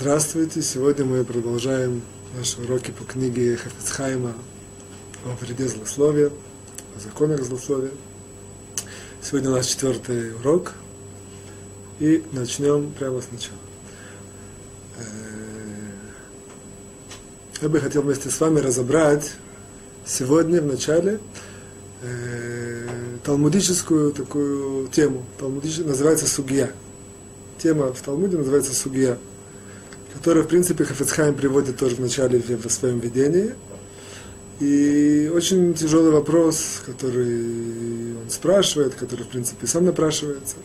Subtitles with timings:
[0.00, 0.62] Здравствуйте!
[0.62, 2.02] Сегодня мы продолжаем
[2.36, 4.32] наши уроки по книге Хафицхайма
[5.24, 7.90] о вреде злословия, о законах злословия.
[9.20, 10.74] Сегодня у нас четвертый урок,
[11.98, 13.58] и начнем прямо сначала.
[14.98, 15.02] Э,
[17.62, 19.32] я бы хотел вместе с вами разобрать
[20.06, 21.18] сегодня в начале
[22.02, 22.86] э,
[23.24, 25.24] талмудическую такую тему.
[25.40, 26.70] Талмудическую называется сугия.
[27.58, 29.18] Тема в Талмуде называется сугия
[30.18, 33.54] который, в принципе, Хафицхайм приводит тоже в начале в своем видении.
[34.58, 40.56] И очень тяжелый вопрос, который он спрашивает, который, в принципе, сам напрашивается.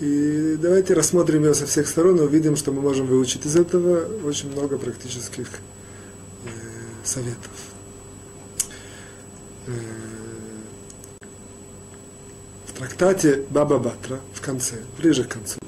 [0.00, 4.04] И давайте рассмотрим его со всех сторон и увидим, что мы можем выучить из этого
[4.26, 5.46] очень много практических
[6.44, 6.48] э,
[7.02, 7.50] советов.
[9.66, 9.72] Э,
[12.66, 15.59] в трактате Баба Батра в конце, ближе к концу,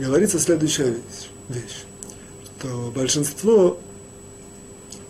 [0.00, 0.94] говорится следующая
[1.48, 1.84] вещь,
[2.58, 3.78] что большинство,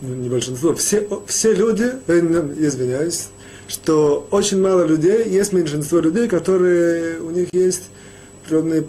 [0.00, 3.28] ну, не большинство, все, все люди, э, извиняюсь,
[3.68, 7.84] что очень мало людей, есть меньшинство людей, которые, у них есть
[8.46, 8.84] природные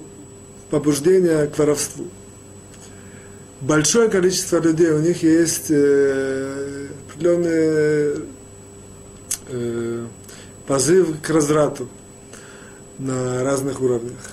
[0.70, 2.08] побуждения к воровству.
[3.62, 8.26] Большое количество людей, у них есть э, определенный
[9.50, 10.06] э,
[10.66, 11.88] позыв к разврату
[12.98, 14.31] на разных уровнях.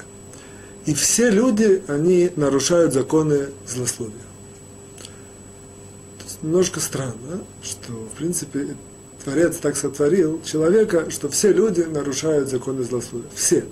[0.88, 4.14] И все люди, они нарушают законы злословия.
[6.40, 8.68] Немножко странно, что, в принципе,
[9.22, 13.28] Творец так сотворил человека, что все люди нарушают законы злословия.
[13.34, 13.66] Все.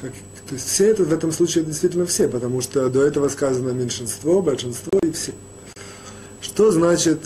[0.00, 0.10] Как,
[0.48, 4.42] то есть все это в этом случае действительно все, потому что до этого сказано меньшинство,
[4.42, 5.30] большинство и все.
[6.40, 7.20] Что значит,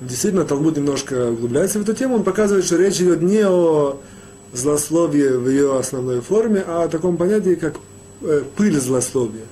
[0.00, 4.00] действительно, Талмуд немножко углубляется в эту тему, он показывает, что речь идет не о
[4.52, 7.76] злословие в ее основной форме, а о таком понятии, как
[8.22, 9.46] э, пыль злословия.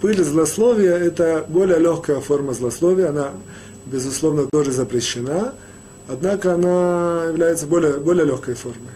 [0.00, 3.32] Пыль злословия– это более легкая форма злословия, она,
[3.86, 5.54] безусловно, тоже запрещена,
[6.06, 8.92] однако она является более, более легкой формой.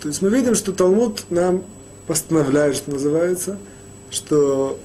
[0.00, 1.64] То есть мы видим, что Талмуд нам
[2.06, 3.58] постановляет, что называется,
[4.10, 4.78] что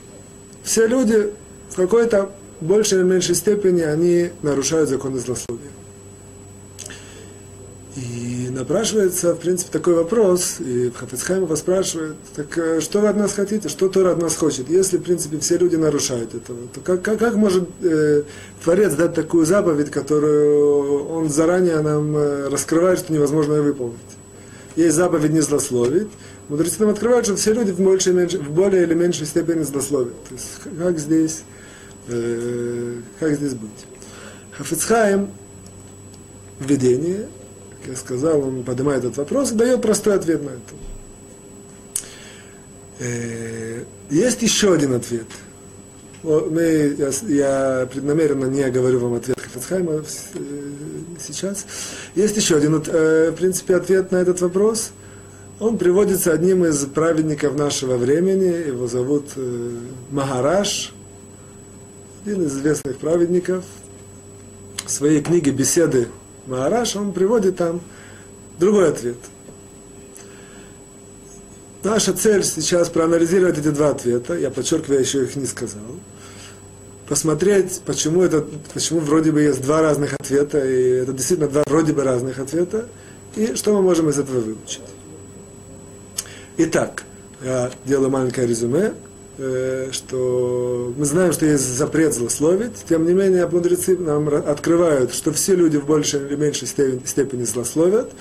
[0.63, 1.33] все люди
[1.69, 2.31] в какой-то
[2.61, 5.71] большей или меньшей степени они нарушают законы злословия.
[8.59, 13.31] Напрашивается, в принципе, такой вопрос, и Хафицхайм его спрашивает, так э, что вы от нас
[13.31, 14.69] хотите, что Тора от нас хочет?
[14.69, 18.23] Если, в принципе, все люди нарушают этого, то как, как, как может э,
[18.61, 23.97] Творец дать такую заповедь, которую он заранее нам э, раскрывает, что невозможно ее выполнить?
[24.75, 26.09] Есть заповедь не злословить,
[26.49, 30.21] мудрецы нам открывают, что все люди в, больше, в более или меньшей степени злословят.
[30.25, 31.43] То есть как здесь,
[32.09, 33.85] э, как здесь быть?
[34.51, 35.29] Хафицхайм
[36.59, 37.25] в видении
[37.79, 40.75] как я сказал, он поднимает этот вопрос и дает простой ответ на это.
[42.99, 45.27] Э, есть еще один ответ.
[46.21, 50.03] Мы, я, я преднамеренно не говорю вам ответ Хафицхайма э,
[51.17, 51.65] сейчас.
[52.15, 54.91] Есть еще один, э, в принципе, ответ на этот вопрос.
[55.61, 58.67] Он приводится одним из праведников нашего времени.
[58.67, 59.31] Его зовут
[60.09, 60.93] Магараш,
[62.25, 63.63] один из известных праведников.
[64.85, 66.07] В своей книге «Беседы
[66.49, 67.79] Маараш, он приводит там
[68.57, 69.17] другой ответ.
[71.83, 75.81] Наша цель сейчас проанализировать эти два ответа, я подчеркиваю, я еще их не сказал,
[77.07, 78.43] посмотреть, почему, это,
[78.73, 82.89] почему вроде бы есть два разных ответа, и это действительно два вроде бы разных ответа,
[83.35, 84.81] и что мы можем из этого выучить.
[86.57, 87.03] Итак,
[87.41, 88.93] я делаю маленькое резюме.
[89.41, 95.31] Э, что мы знаем, что есть запрет злословить, тем не менее мудрецы нам открывают, что
[95.31, 98.11] все люди в большей или меньшей степени злословят.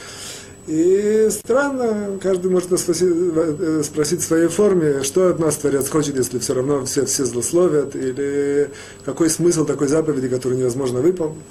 [0.69, 6.15] И странно, каждый может спросить, э, спросить в своей форме, что от нас Творец хочет,
[6.15, 8.70] если все равно все, все злословят, или
[9.05, 11.43] какой смысл такой заповеди, которую невозможно выполнить.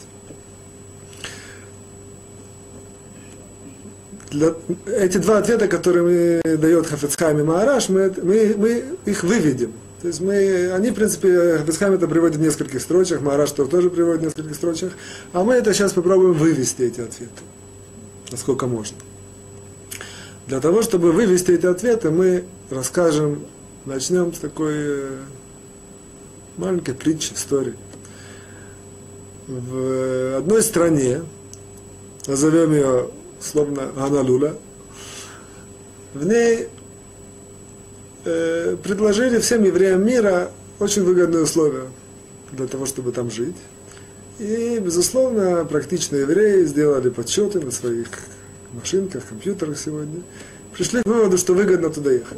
[4.30, 4.54] Для,
[4.86, 9.74] эти два ответа, которые мы дает Хафицхайм и Маараш, мы, мы, мы их выведем.
[10.02, 14.22] То есть мы, они, в принципе, Хафицхайм это приводит в нескольких строчках, Маараш тоже приводит
[14.22, 14.92] в нескольких строчках,
[15.34, 17.42] а мы это сейчас попробуем вывести эти ответы,
[18.32, 18.98] насколько можно.
[20.46, 23.46] Для того, чтобы вывести эти ответы, мы расскажем,
[23.86, 25.18] начнем с такой э,
[26.58, 27.74] маленькой притчи, истории.
[29.48, 31.22] В одной стране,
[32.28, 34.58] назовем ее словно Ганалула,
[36.14, 36.68] в ней
[38.26, 41.88] э, предложили всем евреям мира очень выгодные условия
[42.52, 43.56] для того, чтобы там жить.
[44.40, 48.08] И, безусловно, практичные евреи сделали подсчеты на своих
[48.74, 50.22] машинках, компьютерах сегодня.
[50.74, 52.38] Пришли к выводу, что выгодно туда ехать.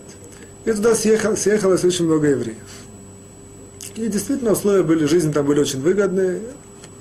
[0.65, 2.57] И туда съехал, съехалось очень много евреев.
[3.95, 6.41] И действительно условия были, жизнь там были очень выгодные.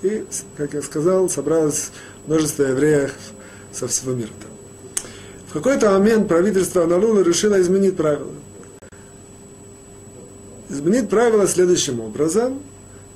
[0.03, 0.25] И,
[0.57, 1.91] как я сказал, собралось
[2.27, 3.13] множество евреев
[3.79, 4.31] со всего мира.
[5.49, 8.33] В какой-то момент правительство Аналула решило изменить правила.
[10.69, 12.61] Изменить правила следующим образом.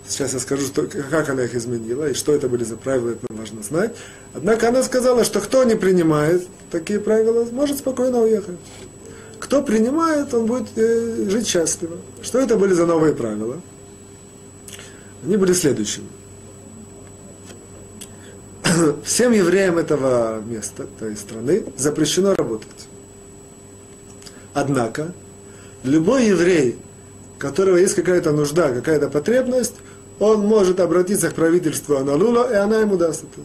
[0.08, 3.26] Сейчас я скажу, что, как она их изменила и что это были за правила, это
[3.30, 3.94] важно знать.
[4.34, 8.56] Однако она сказала, что кто не принимает такие правила, может спокойно уехать.
[9.38, 11.98] Кто принимает, он будет э, жить счастливо.
[12.22, 13.60] Что это были за новые правила?
[15.24, 16.06] Они были следующими.
[19.04, 22.68] Всем евреям этого места, той страны, запрещено работать.
[24.54, 25.12] Однако,
[25.82, 26.78] любой еврей,
[27.36, 29.74] у которого есть какая-то нужда, какая-то потребность,
[30.20, 33.42] он может обратиться к правительству Аналула, и она ему даст это.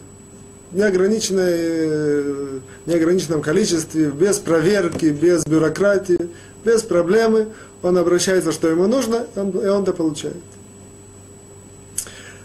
[0.70, 6.28] В неограниченной, неограниченном количестве, без проверки, без бюрократии,
[6.64, 7.48] без проблемы.
[7.82, 10.36] Он обращается, что ему нужно, и он это получает.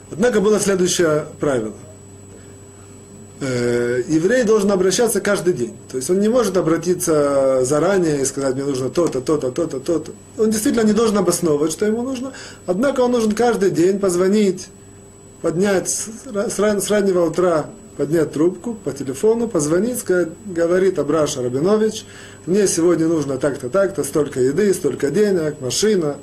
[0.09, 1.73] Однако было следующее правило.
[3.45, 5.75] Э, еврей должен обращаться каждый день.
[5.91, 10.11] То есть он не может обратиться заранее и сказать, мне нужно то-то, то-то, то-то, то-то.
[10.37, 12.31] Он действительно не должен обосновывать, что ему нужно.
[12.67, 14.69] Однако он должен каждый день позвонить,
[15.41, 17.65] поднять с, с раннего утра,
[17.97, 22.05] поднять трубку по телефону, позвонить, сказать, говорит Абраша Рабинович,
[22.45, 26.15] мне сегодня нужно так-то, так-то, столько еды, столько денег, машина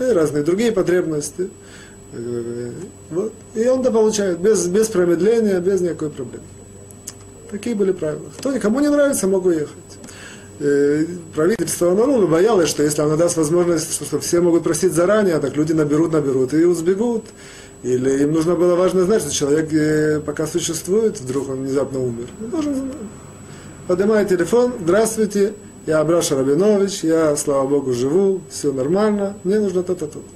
[0.00, 1.48] и разные другие потребности.
[2.12, 2.72] Э,
[3.10, 3.32] вот.
[3.54, 6.55] И он это получает без, без промедления, без никакой проблемы.
[7.50, 8.30] Такие были правила.
[8.38, 9.70] Кто никому не нравится, мог уехать.
[10.58, 11.04] Э,
[11.34, 15.72] правительство Анарула боялось, что если оно даст возможность, что все могут просить заранее, так люди
[15.72, 17.24] наберут, наберут и сбегут.
[17.82, 22.26] Или им нужно было важно знать, что человек э, пока существует, вдруг он внезапно умер.
[22.42, 22.92] Он должен знать.
[23.86, 25.52] Поднимает телефон, здравствуйте,
[25.86, 30.18] я Абраша Рабинович, я, слава Богу, живу, все нормально, мне нужно то-то, то-то.
[30.18, 30.35] Вот.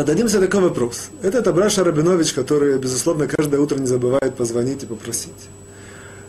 [0.00, 1.10] Зададимся такой вопрос.
[1.20, 5.34] Это Абраша Рабинович, который, безусловно, каждое утро не забывает позвонить и попросить.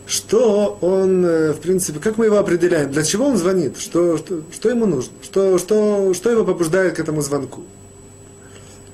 [0.06, 2.92] Что он, э, в принципе, как мы его определяем?
[2.92, 3.78] Для чего он звонит?
[3.78, 5.14] Что, что, что ему нужно?
[5.22, 7.62] Что, что, что его побуждает к этому звонку?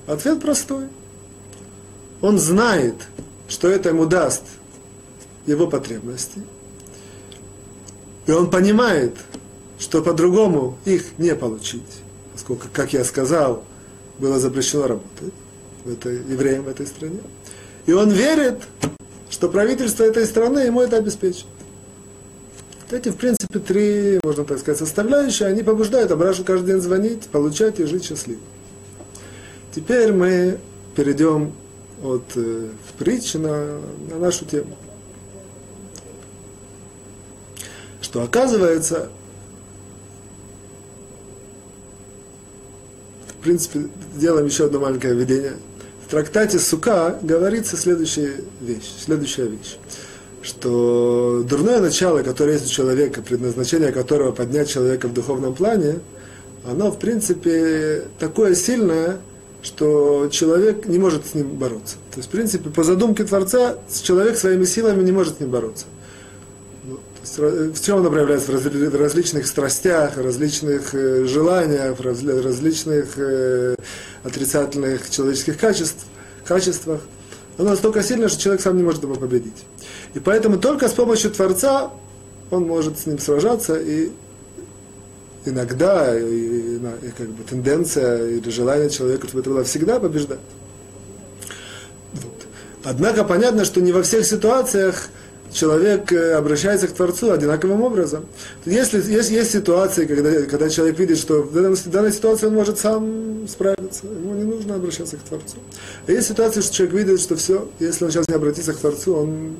[0.06, 0.84] Ответ простой.
[2.20, 2.94] Он знает,
[3.48, 4.44] что это ему даст
[5.44, 6.44] его потребности.
[8.28, 9.16] И он понимает,
[9.80, 11.82] что по-другому их не получить
[12.38, 13.64] поскольку, как я сказал,
[14.18, 15.34] было запрещено работать
[15.84, 17.20] в этой, евреям в этой стране.
[17.86, 18.62] И он верит,
[19.30, 21.46] что правительство этой страны ему это обеспечит.
[22.90, 27.80] Эти, в принципе, три, можно так сказать, составляющие, они побуждают Абрашу каждый день звонить, получать
[27.80, 28.40] и жить счастливо.
[29.74, 30.58] Теперь мы
[30.96, 31.52] перейдем
[32.02, 32.68] от э,
[32.98, 33.78] притчи на,
[34.10, 34.76] на нашу тему.
[38.00, 39.10] Что оказывается,
[43.28, 45.54] в принципе, делаем еще одно маленькое введение.
[46.06, 49.76] В трактате Сука говорится следующая вещь, следующая вещь,
[50.42, 56.00] что дурное начало, которое есть у человека, предназначение которого поднять человека в духовном плане,
[56.66, 59.18] оно, в принципе, такое сильное,
[59.62, 61.96] что человек не может с ним бороться.
[62.12, 65.86] То есть, в принципе, по задумке Творца, человек своими силами не может с ним бороться.
[67.24, 68.52] В чем она проявляется?
[68.52, 73.74] В различных страстях, различных э, желаниях, различных э,
[74.22, 76.06] отрицательных человеческих качеств,
[76.44, 77.00] качествах.
[77.58, 79.64] Она настолько сильна, что человек сам не может его победить.
[80.14, 81.90] И поэтому только с помощью Творца
[82.50, 84.10] он может с ним сражаться, и
[85.44, 90.38] иногда и, и, и как бы тенденция или желание человека, чтобы это было всегда, побеждать.
[92.12, 92.46] Вот.
[92.84, 95.08] Однако понятно, что не во всех ситуациях
[95.52, 98.26] человек э, обращается к Творцу одинаковым образом.
[98.64, 103.46] Если есть, есть ситуации, когда, когда человек видит, что в данной, ситуации он может сам
[103.48, 105.56] справиться, ему не нужно обращаться к Творцу.
[106.06, 109.16] А есть ситуации, что человек видит, что все, если он сейчас не обратится к Творцу,
[109.16, 109.56] он,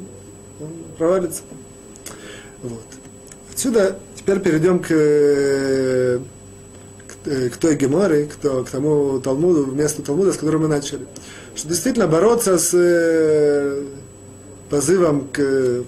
[0.61, 1.43] он провалится.
[2.63, 2.85] Вот.
[3.53, 6.19] Отсюда теперь перейдем к, э,
[7.07, 11.07] к, э, той геморе, к, к тому Талмуду, месту Талмуда, с которым мы начали.
[11.55, 12.73] Что действительно бороться с
[14.69, 15.83] позывом к э,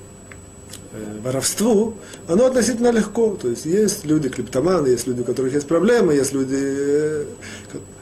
[1.23, 1.95] воровству,
[2.29, 3.37] оно относительно легко.
[3.41, 6.57] То есть есть люди клептоманы, есть люди, у которых есть проблемы, есть люди...
[6.59, 7.25] Э,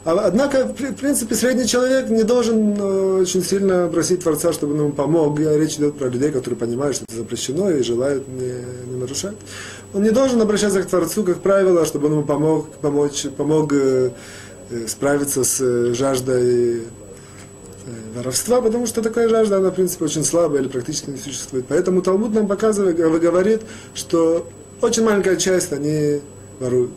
[0.05, 4.81] а, однако, в принципе, средний человек не должен э, очень сильно просить Творца, чтобы он
[4.81, 5.39] ему помог.
[5.39, 8.55] Речь идет про людей, которые понимают, что это запрещено и желают не,
[8.91, 9.37] не нарушать.
[9.93, 13.73] Он не должен обращаться к Творцу, как правило, чтобы он ему помог, помочь, помог
[14.87, 16.83] справиться с жаждой
[18.15, 21.67] воровства, потому что такая жажда, она, в принципе, очень слабая или практически не существует.
[21.69, 23.63] Поэтому Талмуд нам показывает, говорит,
[23.95, 24.47] что
[24.81, 26.21] Очень маленькая часть они
[26.61, 26.93] воруют.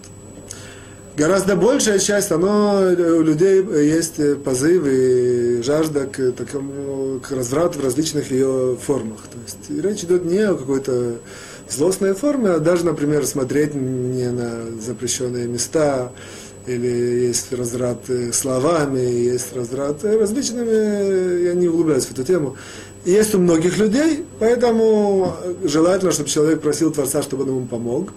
[1.17, 7.83] Гораздо большая часть, оно, у людей есть позыв и жажда к, такому, к разврату в
[7.83, 9.19] различных ее формах.
[9.31, 11.17] То есть речь идет не о какой-то
[11.69, 16.12] злостной форме, а даже, например, смотреть не на запрещенные места,
[16.68, 16.88] или
[17.27, 18.00] есть разврат
[18.34, 22.56] словами, есть разврат различными, я не углубляюсь в эту тему.
[23.06, 28.12] Есть у многих людей, поэтому желательно, чтобы человек просил Творца, чтобы он ему помог.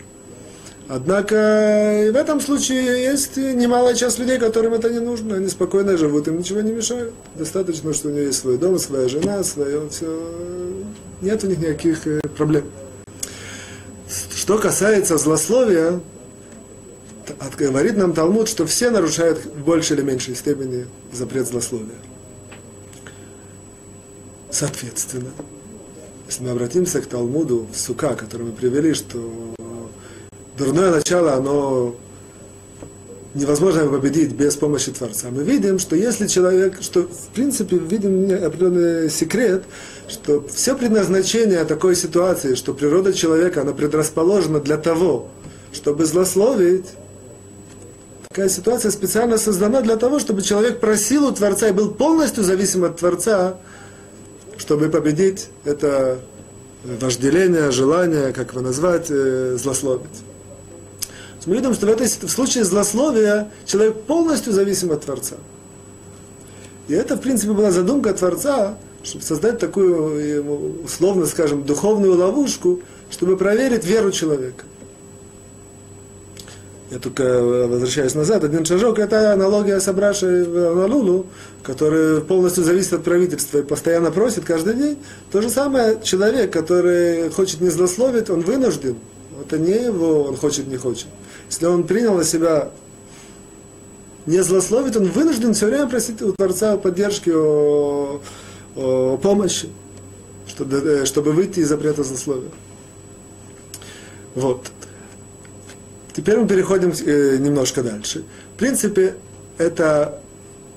[0.87, 5.37] Однако и в этом случае есть немалая часть людей, которым это не нужно.
[5.37, 7.13] Они спокойно живут, им ничего не мешает.
[7.35, 10.07] Достаточно, что у них есть свой дом, своя жена, свое все.
[11.23, 12.65] Нет у них никаких э, проблем.
[14.35, 16.01] Что касается злословия,
[17.57, 21.97] говорит нам Талмуд, что все нарушают в большей или меньшей степени запрет злословия.
[24.51, 25.31] Соответственно,
[26.29, 29.55] если мы обратимся к Талмуду в Сука, который мы привели, что
[30.57, 31.97] дурное начало, оно
[33.35, 35.29] невозможно победить без помощи Творца.
[35.31, 39.65] Мы видим, что если человек, что в принципе видим определенный секрет,
[40.09, 45.29] что все предназначение такой ситуации, что природа человека, она предрасположена для того,
[45.73, 46.87] чтобы злословить,
[48.35, 52.83] такая ситуация специально создана для того, чтобы человек просил у Творца и был полностью зависим
[52.83, 53.59] от Творца,
[54.57, 56.19] чтобы победить это
[56.83, 60.25] вожделение, желание, как его назвать, э, злословить
[61.47, 65.37] мы видим, что в, этой, в случае злословия человек полностью зависим от Творца.
[66.89, 73.37] И это, в принципе, была задумка Творца, чтобы создать такую, условно скажем, духовную ловушку, чтобы
[73.37, 74.65] проверить веру человека.
[76.95, 81.27] Я только возвращаюсь назад, один шажок, это аналогия с Абрашей Налулу,
[81.65, 84.99] который полностью зависит от правительства и постоянно просит каждый день.
[85.33, 88.97] То же самое человек, который хочет не злословить, он вынужден.
[89.45, 91.09] Это не его, он хочет, не хочет.
[91.51, 92.71] Если он принял на себя
[94.27, 98.21] не злословить, он вынужден все время просить у Творца поддержки, о,
[98.77, 99.69] о помощи,
[100.47, 102.51] чтобы, э, чтобы выйти из запрета злословия.
[104.37, 104.71] Вот.
[106.15, 108.25] Теперь мы переходим э, немножко дальше.
[108.55, 109.15] В принципе,
[109.59, 110.21] это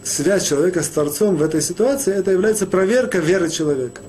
[0.04, 4.02] связь человека с Творцом в этой ситуации, это является проверка веры человека.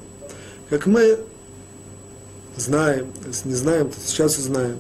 [0.70, 1.18] Как мы
[2.56, 3.06] знаем,
[3.44, 4.78] не знаем, сейчас узнаем,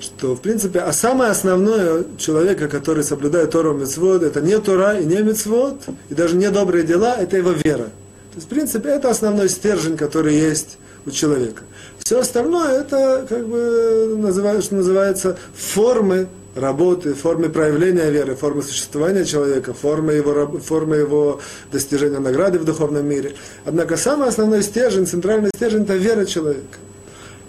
[0.00, 5.04] что, в принципе, а самое основное человека, который соблюдает Тору Мецвод, это не Тора и
[5.04, 7.84] не Мецвод, и даже не добрые дела, это его вера.
[7.84, 11.62] То есть, в принципе, это основной стержень, который есть у человека.
[12.04, 19.24] Все остальное это, как бы, называют, что называется, формы работы, формы проявления веры, формы существования
[19.24, 21.40] человека, формы его, формы его
[21.72, 23.36] достижения награды в духовном мире.
[23.64, 26.76] Однако самый основной стержень, центральный стержень– это вера человека.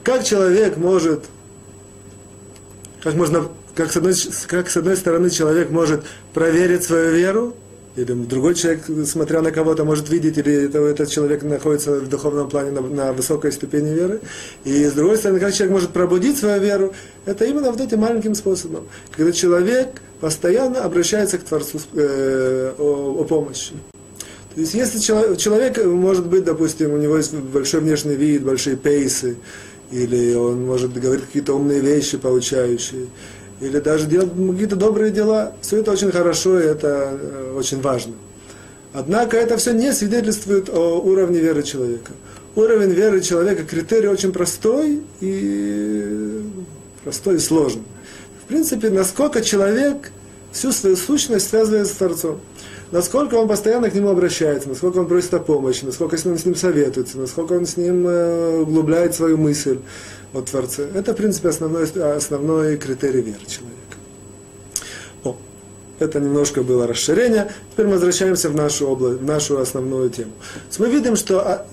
[0.04, 1.26] Как человек может
[3.04, 4.14] как можно, как с, одной,
[4.48, 7.56] как с одной стороны человек может проверить свою веру,
[7.96, 12.50] или другой человек, смотря на кого-то, может видеть, или это, этот человек находится в духовном
[12.50, 14.20] плане на, на высокой ступени веры.
[14.66, 16.94] И с другой стороны, как человек может пробудить свою веру,
[17.26, 18.88] это именно вот этим маленьким способом.
[19.16, 23.74] Когда человек постоянно обращается к Творцу э, о, о помощи.
[24.54, 28.78] То есть, если человек, человек, может быть, допустим, у него есть большой внешний вид, большие
[28.78, 29.38] пейсы,
[29.92, 33.08] или он может говорить какие-то умные вещи, получающие,
[33.60, 35.54] или даже делать какие-то добрые дела.
[35.62, 38.14] Все это очень хорошо, и это э, очень важно.
[38.94, 42.12] Однако это все не свидетельствует о уровне веры человека.
[42.56, 46.42] Уровень веры человека критерий очень простой и
[47.04, 47.84] простой и сложный.
[48.44, 50.12] В принципе, насколько человек
[50.52, 52.40] всю свою сущность связывает с Творцом
[52.92, 56.56] насколько он постоянно к нему обращается, насколько он просит о помощи, насколько он с ним
[56.56, 59.80] советуется, насколько он с ним э, углубляет свою мысль
[60.38, 60.88] о Творце.
[60.94, 63.98] Это, в принципе, основной, основной критерий веры человека.
[65.24, 65.36] О,
[66.00, 67.52] это немножко было расширение.
[67.72, 70.32] Теперь мы возвращаемся в нашу область, в нашу основную тему.
[70.78, 71.68] мы видим, что, а,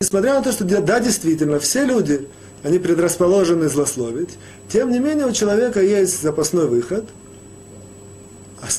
[0.00, 2.26] несмотря на то, что да, действительно, все люди,
[2.62, 7.04] они предрасположены злословить, тем не менее у человека есть запасной выход,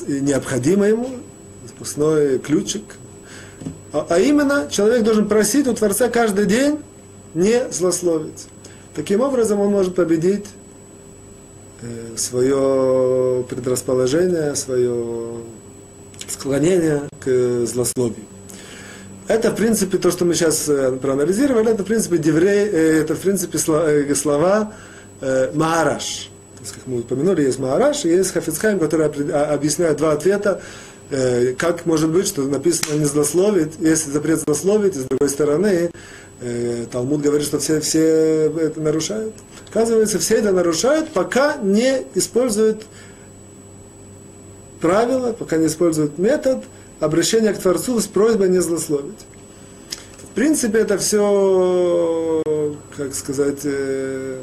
[0.06, 1.10] необходимый ему,
[1.66, 2.82] запасной ключик.
[3.92, 6.80] А, а именно, человек должен просить у Творца каждый день
[7.34, 8.46] не злословить.
[8.96, 10.46] Таким образом, он может победить
[11.82, 15.34] э, свое предрасположение, свое
[16.26, 18.24] склонение к злословию.
[19.28, 23.14] Это, в принципе, то, что мы сейчас э, проанализировали, это, в принципе, деврей, э, это,
[23.14, 24.72] в принципе, слова
[25.20, 26.30] Маараш.
[26.56, 30.62] То есть, как мы упомянули, есть Маараш и есть Хафицхайм, который а, объясняет два ответа
[31.58, 35.92] как может быть, что написано не злословить, если запрет злословить, и с другой стороны,
[36.40, 38.00] э, Талмуд говорит, что все, все
[38.58, 39.34] это нарушают.
[39.70, 42.84] Оказывается, все это нарушают, пока не используют
[44.80, 46.64] правила, пока не используют метод
[47.00, 49.26] обращения к Творцу с просьбой не злословить.
[50.22, 52.42] В принципе, это все,
[52.96, 54.42] как сказать, э,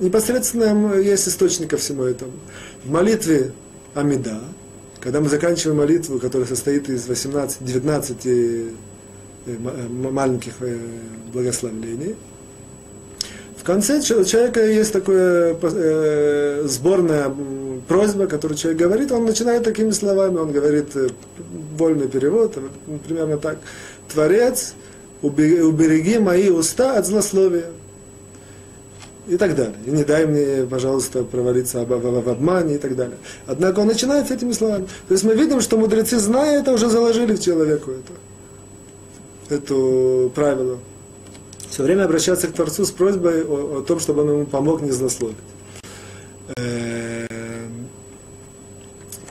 [0.00, 2.32] непосредственно есть источник ко всему этому.
[2.84, 3.52] В молитве
[3.94, 4.40] Амида,
[5.00, 8.70] когда мы заканчиваем молитву, которая состоит из 18-19 э, э,
[9.46, 10.54] маленьких
[11.32, 12.16] благословлений,
[13.62, 17.32] в конце человека есть такая э, сборная
[17.86, 21.10] просьба, которую человек говорит, он начинает такими словами, он говорит э,
[21.78, 22.58] вольный перевод,
[23.06, 23.58] примерно так.
[24.12, 24.74] Творец,
[25.22, 27.66] убереги мои уста от злословия.
[29.28, 29.76] И так далее.
[29.86, 33.18] И не дай мне, пожалуйста, провалиться в, обмане и так далее.
[33.46, 34.88] Однако он начинает с этими словами.
[35.06, 38.12] То есть мы видим, что мудрецы, зная это, уже заложили в человеку это,
[39.52, 40.78] это правило
[41.72, 44.90] все время обращаться к Творцу с просьбой о, о том, чтобы он ему помог не
[44.90, 45.38] злословить.
[46.56, 47.88] Эм,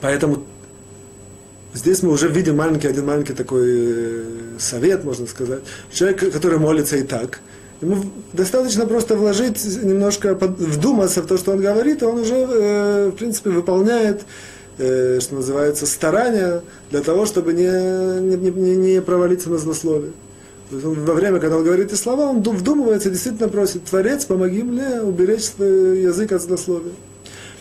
[0.00, 0.42] поэтому
[1.72, 4.24] здесь мы уже видим маленький, один маленький такой э,
[4.58, 5.60] совет, можно сказать.
[5.92, 7.38] Человек, который молится и так,
[7.80, 8.02] ему
[8.32, 13.16] достаточно просто вложить немножко, вдуматься в то, что он говорит, и он уже, э, в
[13.16, 14.22] принципе, выполняет
[14.78, 17.66] э, что называется, старания для того, чтобы не,
[18.20, 20.12] не, не, не провалиться на злословие.
[20.70, 24.24] То есть он, во время, когда он говорит эти слова, он вдумывается, действительно просит, Творец,
[24.24, 26.92] помоги мне уберечь язык от злословия.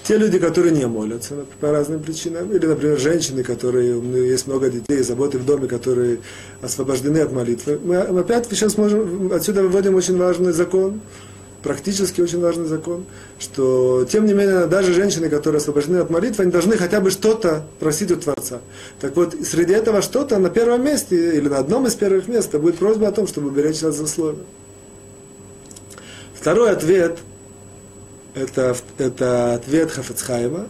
[0.04, 4.48] Те люди, которые не молятся по разным причинам, или, например, женщины, которые, у них есть
[4.48, 6.20] много детей, заботы в доме, которые
[6.62, 11.02] освобождены от молитвы, мы опять сейчас можем, отсюда выводим очень важный закон,
[11.64, 13.06] практически очень важный закон,
[13.40, 17.64] что, тем не менее, даже женщины, которые освобождены от молитвы, они должны хотя бы что-то
[17.80, 18.60] просить у Творца.
[19.00, 22.78] Так вот, среди этого что-то на первом месте, или на одном из первых мест, будет
[22.78, 24.36] просьба о том, чтобы беречь нас за слово.
[26.34, 27.20] Второй ответ,
[28.34, 30.68] это, это ответ Хафецхайма,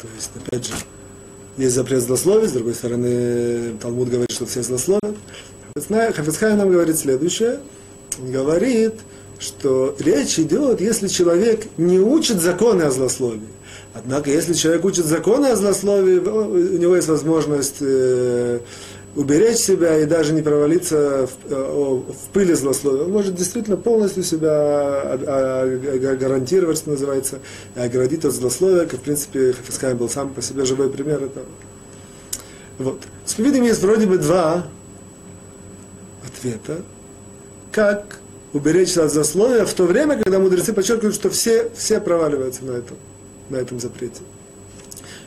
[0.00, 0.74] то есть, опять же,
[1.56, 5.16] есть запрет злословить, с другой стороны, Талмуд говорит, что все злословят.
[5.76, 7.60] Хафецхайм нам говорит следующее,
[8.20, 8.94] он говорит,
[9.38, 13.48] что речь идет, если человек не учит законы о злословии.
[13.94, 18.60] Однако, если человек учит законы о злословии, у него есть возможность э,
[19.16, 23.04] уберечь себя и даже не провалиться в, в пыли злословия.
[23.04, 25.18] Он может действительно полностью себя
[26.16, 27.40] гарантировать, что называется,
[27.74, 31.46] и оградить от злословия, как, в принципе, Хафискай был сам по себе живой пример этого.
[32.78, 33.00] Вот.
[33.26, 34.66] С есть вроде бы два
[36.24, 36.82] ответа,
[37.72, 38.20] как
[38.52, 42.96] уберечься от засловия в то время, когда мудрецы подчеркивают, что все, все проваливаются на этом,
[43.50, 44.22] на этом запрете.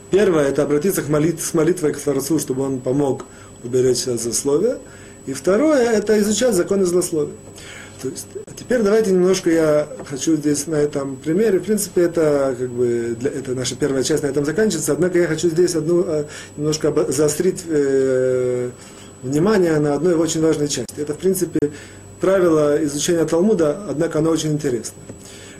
[0.10, 3.26] Первое– это обратиться к молит, с молитвой к Творцу, чтобы он помог
[3.64, 4.80] уберечься от засловия.
[5.26, 7.34] И второе– это изучать законы злословия.
[8.02, 12.56] То есть, а теперь давайте немножко я хочу здесь на этом примере, в принципе, это
[12.58, 16.04] как бы для, это наша первая часть на этом заканчивается, однако я хочу здесь одну
[16.08, 16.26] а,
[16.58, 18.72] немножко заострить э,
[19.22, 20.88] внимание на одной очень важной части.
[20.98, 21.60] Это, в принципе,
[22.22, 25.04] правило изучения Талмуда, однако оно очень интересное.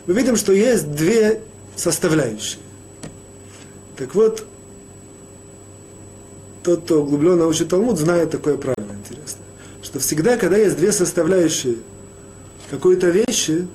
[0.06, 1.40] Мы видим, что есть две
[1.76, 2.60] составляющие.
[3.96, 4.44] Так вот,
[6.62, 9.44] тот, кто углубленно учит Талмуд, знает такое правило интересное,
[9.82, 11.76] что всегда, когда есть две составляющие
[12.70, 13.66] какой-то вещи,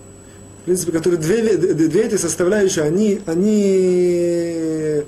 [0.62, 5.04] в принципе, которые две, две эти составляющие, они, они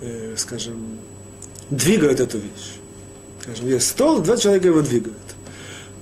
[0.00, 0.98] э, скажем,
[1.70, 2.78] двигают эту вещь.
[3.42, 5.23] Скажем, есть стол, два человека его двигают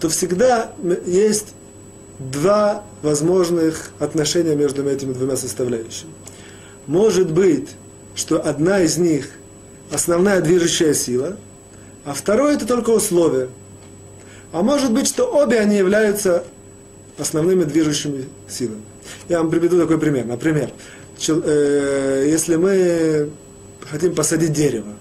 [0.02, 0.72] то всегда
[1.06, 1.54] есть
[2.18, 6.10] два возможных отношения между этими двумя составляющими.
[6.88, 7.68] Может быть,
[8.16, 9.30] что одна из них
[9.92, 11.36] основная движущая сила,
[12.04, 13.48] а второе это только условие.
[14.50, 16.42] А может быть, что обе они являются
[17.16, 18.82] основными движущими силами.
[19.28, 20.24] Я вам приведу такой пример.
[20.24, 20.72] Например,
[21.28, 23.30] э, если мы
[23.88, 24.94] хотим посадить дерево,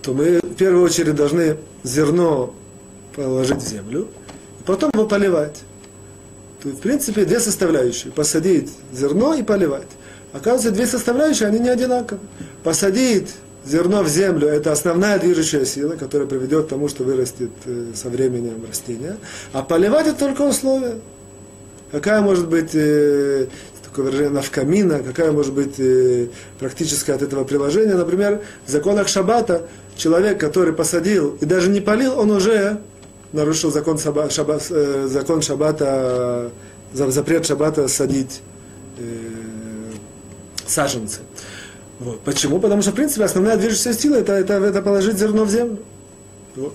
[0.00, 2.54] то мы в первую очередь должны зерно
[3.14, 4.08] положить в землю,
[4.60, 5.62] и потом его поливать.
[6.62, 8.12] То, в принципе, две составляющие.
[8.12, 9.88] Посадить зерно и поливать.
[10.32, 12.20] Оказывается, две составляющие, они не одинаковые.
[12.62, 17.92] Посадить зерно в землю– это основная движущая сила, которая приведет к тому, что вырастет э,
[17.94, 19.16] со временем растение.
[19.52, 21.00] А поливать– это только условие.
[21.90, 23.46] Какая может быть э,
[23.82, 27.94] такое выражение навкамина, какая может быть э, практическая от этого приложения.
[27.94, 32.78] Например, в законах Шаббата человек, который посадил и даже не полил, он уже
[33.32, 36.50] нарушил закон, шаба, шаба, э, закон шаббата,
[36.92, 38.40] запрет шаббата садить
[38.98, 39.02] э,
[40.66, 41.20] саженцы.
[41.98, 42.20] Вот.
[42.22, 42.58] Почему?
[42.58, 45.78] Потому что, в принципе, основная движущая сила это, это, это положить зерно в землю.
[46.56, 46.74] Вот.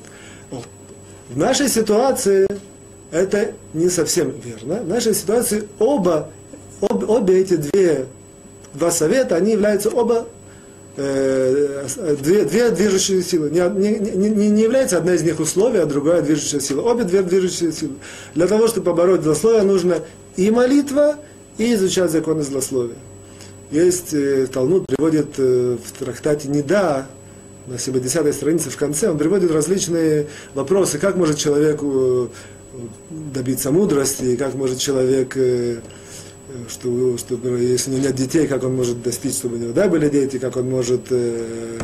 [1.29, 2.47] В нашей ситуации
[3.11, 4.83] это не совсем верно.
[4.83, 6.29] В нашей ситуации оба,
[6.81, 8.05] об, обе эти две,
[8.73, 10.27] два совета, они являются оба
[10.95, 13.49] две, две движущие силы.
[13.49, 16.81] Не, не, не, не является одна из них условие, а другая движущая сила.
[16.81, 17.95] Обе две движущие силы.
[18.33, 19.99] Для того, чтобы побороть злословие, нужно
[20.37, 21.17] и молитва,
[21.57, 22.95] и изучать законы злословия.
[23.71, 27.07] Есть, э, Талмуд приводит э, в трактате Неда,
[27.67, 32.27] на 70-й странице в конце, он приводит различные вопросы, как может человек э,
[33.33, 35.35] добиться мудрости, как может человек
[36.69, 39.87] что, чтобы, если у него нет детей, как он может достичь, чтобы у него да,
[39.87, 41.79] были дети, как он может э,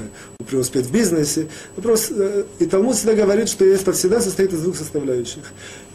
[0.49, 1.47] преуспеть в бизнесе.
[1.75, 5.43] Вопрос, э, и Талмуд всегда говорит, что это всегда состоит из двух составляющих.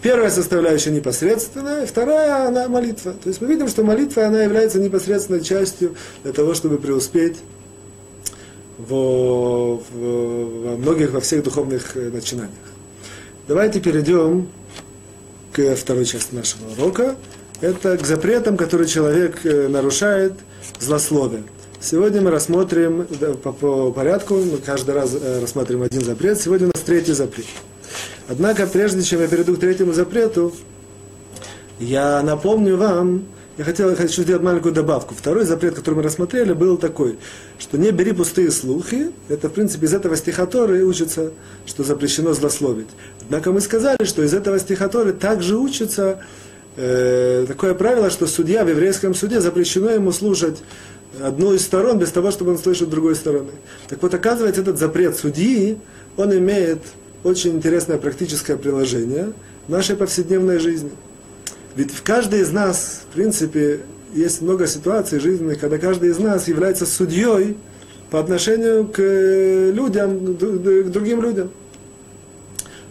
[0.02, 3.12] Первая составляющая непосредственная, вторая она молитва.
[3.12, 7.36] То есть мы видим, что молитва она является непосредственной частью для того, чтобы преуспеть
[8.78, 12.52] во, в, во многих, во всех духовных э, начинаниях.
[13.48, 14.48] Давайте перейдем
[15.52, 17.16] к второй части нашего урока
[17.60, 20.34] это к запретам, которые человек э, нарушает,
[20.78, 21.44] злословие.
[21.80, 23.06] Сегодня мы рассмотрим
[23.42, 26.40] по, по порядку, мы каждый раз э, рассматриваем один запрет.
[26.40, 27.46] Сегодня у нас третий запрет.
[28.28, 30.52] Однако, прежде чем я перейду к третьему запрету,
[31.78, 33.24] я напомню вам,
[33.56, 35.14] я хотел, хочу сделать маленькую добавку.
[35.14, 37.18] Второй запрет, который мы рассмотрели, был такой,
[37.58, 39.12] что не бери пустые слухи.
[39.28, 41.32] Это, в принципе, из этого стихоторы учится,
[41.64, 42.88] что запрещено злословить.
[43.22, 46.20] Однако мы сказали, что из этого стихоторы также учится
[46.76, 50.58] э, такое правило, что судья в еврейском суде запрещено ему слушать
[51.22, 53.50] одну из сторон без того, чтобы он слышал другой стороны.
[53.88, 55.78] Так вот, оказывается, этот запрет судьи,
[56.16, 56.80] он имеет
[57.24, 59.32] очень интересное практическое приложение
[59.66, 60.90] в нашей повседневной жизни.
[61.74, 63.80] Ведь в каждой из нас, в принципе,
[64.14, 67.56] есть много ситуаций жизненных, когда каждый из нас является судьей
[68.10, 71.50] по отношению к людям, к другим людям.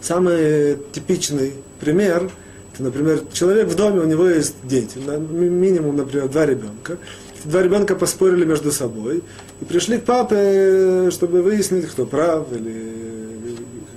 [0.00, 2.30] Самый типичный пример–
[2.78, 6.98] Например, человек в доме, у него есть дети, минимум, например, два ребенка.
[7.44, 9.22] Два ребенка поспорили между собой
[9.60, 12.92] и пришли к папе, чтобы выяснить, кто прав или,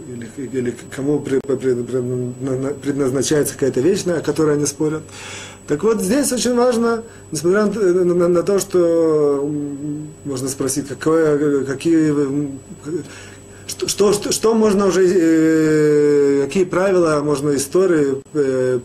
[0.07, 5.01] или, или кому предназначается какая-то вещь, о которой они спорят.
[5.67, 9.49] Так вот, здесь очень важно, несмотря на, на, на то, что
[10.25, 12.11] можно спросить, какое, какие
[13.87, 18.79] что, что, что, можно уже, э, какие правила можно истории э,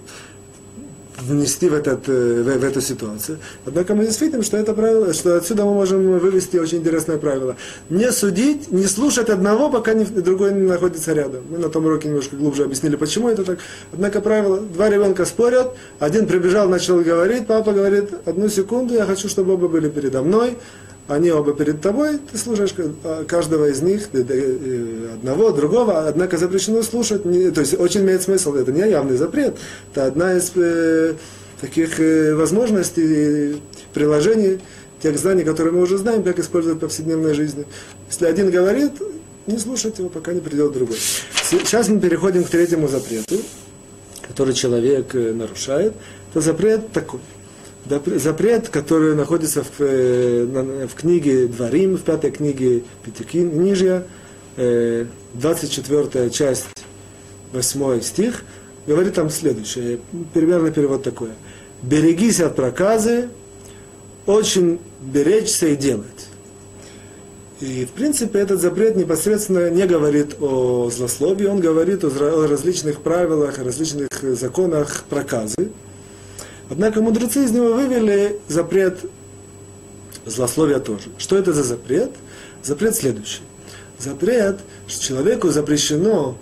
[1.21, 3.39] внести в, этот, э, в, в эту ситуацию.
[3.67, 7.57] Однако мы здесь видим, что это правило, что отсюда мы можем вывести очень интересное правило.
[7.91, 11.45] Не судить, не слушать одного, пока не, другой не находится рядом.
[11.51, 13.59] Мы на том уроке немножко глубже объяснили, почему это так.
[13.93, 19.29] Однако правило, два ребенка спорят, один прибежал, начал говорить, папа говорит, одну секунду, я хочу,
[19.29, 20.57] чтобы оба были передо мной
[21.07, 24.09] они оба перед тобой, ты слушаешь а, каждого из них,
[25.15, 29.57] одного, другого, однако запрещено слушать, то есть очень имеет смысл, это не явный запрет,
[29.93, 31.15] это одна из э,
[31.61, 33.61] таких э, возможностей,
[33.93, 34.61] приложений
[35.03, 37.67] тех знаний, которые мы уже знаем, как использовать в повседневной жизни.
[38.09, 38.93] Если один говорит,
[39.47, 40.97] не слушать его, пока не придет другой.
[41.51, 43.37] Сейчас мы переходим к третьему запрету,
[44.27, 45.93] который человек э, нарушает.
[46.31, 47.21] Это запрет такой–
[47.87, 54.05] запрет, который находится в, э, в книге Дворим, в пятой книге Пятикнижья,
[54.57, 56.67] 24 э, часть,
[57.53, 58.45] 8 стих,
[58.87, 59.99] говорит там следующее,
[60.33, 61.31] примерно перевод такой.
[61.83, 63.29] «Берегись от проказы,
[64.27, 66.29] очень беречься и делать».
[67.61, 73.59] И, в принципе, этот запрет непосредственно не говорит о злословии, он говорит о различных правилах,
[73.59, 75.71] о различных законах проказы.
[76.71, 78.99] Однако мудрецы из него вывели запрет
[80.27, 81.09] злословия тоже.
[81.19, 82.11] Что это за запрет?
[82.63, 83.43] Запрет следующий.
[83.99, 86.37] Запрет, что человеку запрещено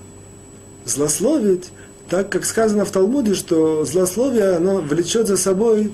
[0.85, 1.71] злословить,
[2.09, 5.93] так как сказано в Талмуде, что злословие, оно влечет за собой,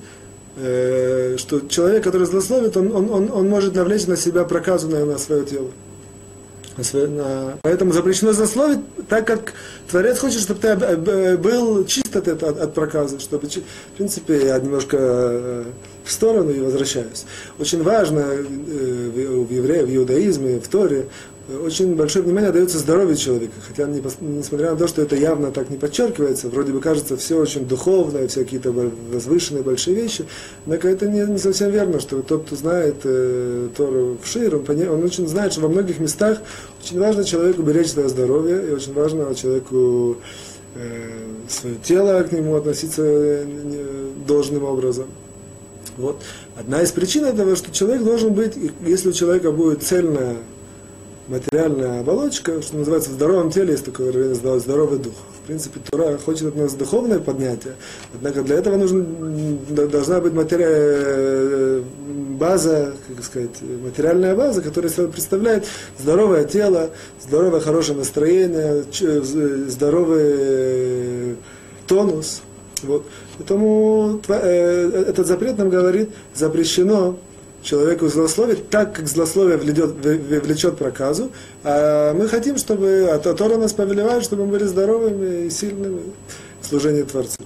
[0.56, 5.04] э, что человек, который злословит, он, он, он, он может навлечь на себя проказу на,
[5.04, 5.70] на свое тело.
[7.62, 9.52] Поэтому запрещено злословить, так как
[9.90, 14.96] Творец хочет, чтобы ты был чист от, от, от проказа, чтобы, в принципе, я немножко
[15.00, 15.64] э,
[16.04, 17.24] в сторону и возвращаюсь.
[17.58, 21.08] Очень важно э, в евреев, в иудаизме, в Торе,
[21.48, 25.78] очень большое внимание дается здоровью человека, хотя несмотря на то, что это явно так не
[25.78, 30.26] подчеркивается, вроде бы кажется все очень духовное, все какие-то возвышенные большие вещи,
[30.66, 34.64] однако это не, не совсем верно, что тот, кто знает э, Тору в шир, он,
[34.68, 36.38] он очень знает, что во многих местах
[36.82, 40.18] очень важно человеку беречь свое здоровье, и очень важно человеку
[40.74, 40.80] э,
[41.48, 43.46] свое тело к нему относиться э,
[44.26, 45.06] должным образом.
[45.96, 46.20] Вот.
[46.56, 48.52] Одна из причин этого, что человек должен быть,
[48.86, 50.36] если у человека будет цельная
[51.28, 55.14] материальная оболочка, что называется, в здоровом теле есть такое выражение здоровый дух.
[55.46, 57.74] принципе, Тора хочет от нас духовное поднятие,
[58.14, 59.04] однако для этого нужно,
[59.88, 61.82] должна быть материя, э,
[62.38, 65.66] база, как сказать, материальная база, которая представляет
[65.98, 68.84] здоровое тело, здоровое хорошее настроение,
[69.68, 71.36] здоровый
[71.86, 72.42] тонус.
[72.82, 73.04] Вот.
[73.38, 77.18] Поэтому э, этот запрет нам говорит, запрещено
[77.62, 81.30] человеку злословить так, как злословие влечет, влечет проказу,
[81.64, 86.02] а мы хотим, чтобы, а Тора нас повелевает, чтобы мы были здоровыми и сильными
[86.60, 87.38] в служении Творцу.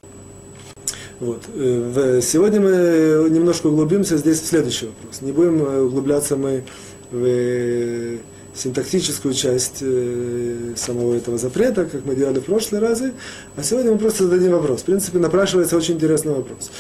[1.21, 1.43] Вот.
[1.55, 5.21] Э, сегодня мы немножко углубимся здесь в следующий вопрос.
[5.21, 6.65] Не будем э, углубляться мы
[7.13, 8.19] в
[8.55, 13.13] синтактическую часть э, самого этого запрета, как мы делали в прошлые разы,
[13.57, 14.83] а сегодня мы просто зададим вопрос.
[14.83, 16.71] В принципе, напрашивается очень интересный вопрос.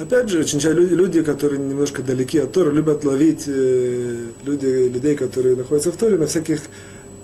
[0.00, 5.14] Опять же, очень часто люди, которые немножко далеки от Тора, любят ловить э, люди, людей,
[5.14, 6.60] которые находятся в Торе, на всяких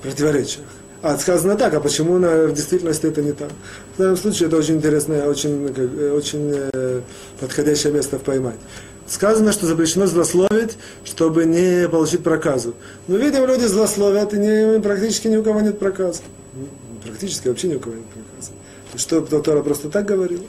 [0.03, 0.67] противоречиях.
[1.01, 3.49] А сказано так, а почему на, в действительности это не так?
[3.95, 5.69] В данном случае это очень интересное, очень,
[6.12, 7.01] очень э,
[7.41, 8.59] подходящее место поймать.
[9.07, 12.75] Сказано, что запрещено злословить, чтобы не получить проказу.
[13.09, 16.21] Но видим, люди злословят, и не, практически ни у кого нет проказа.
[17.05, 18.53] Практически вообще ни у кого нет проказа.
[18.97, 20.45] Что Тора просто так говорила?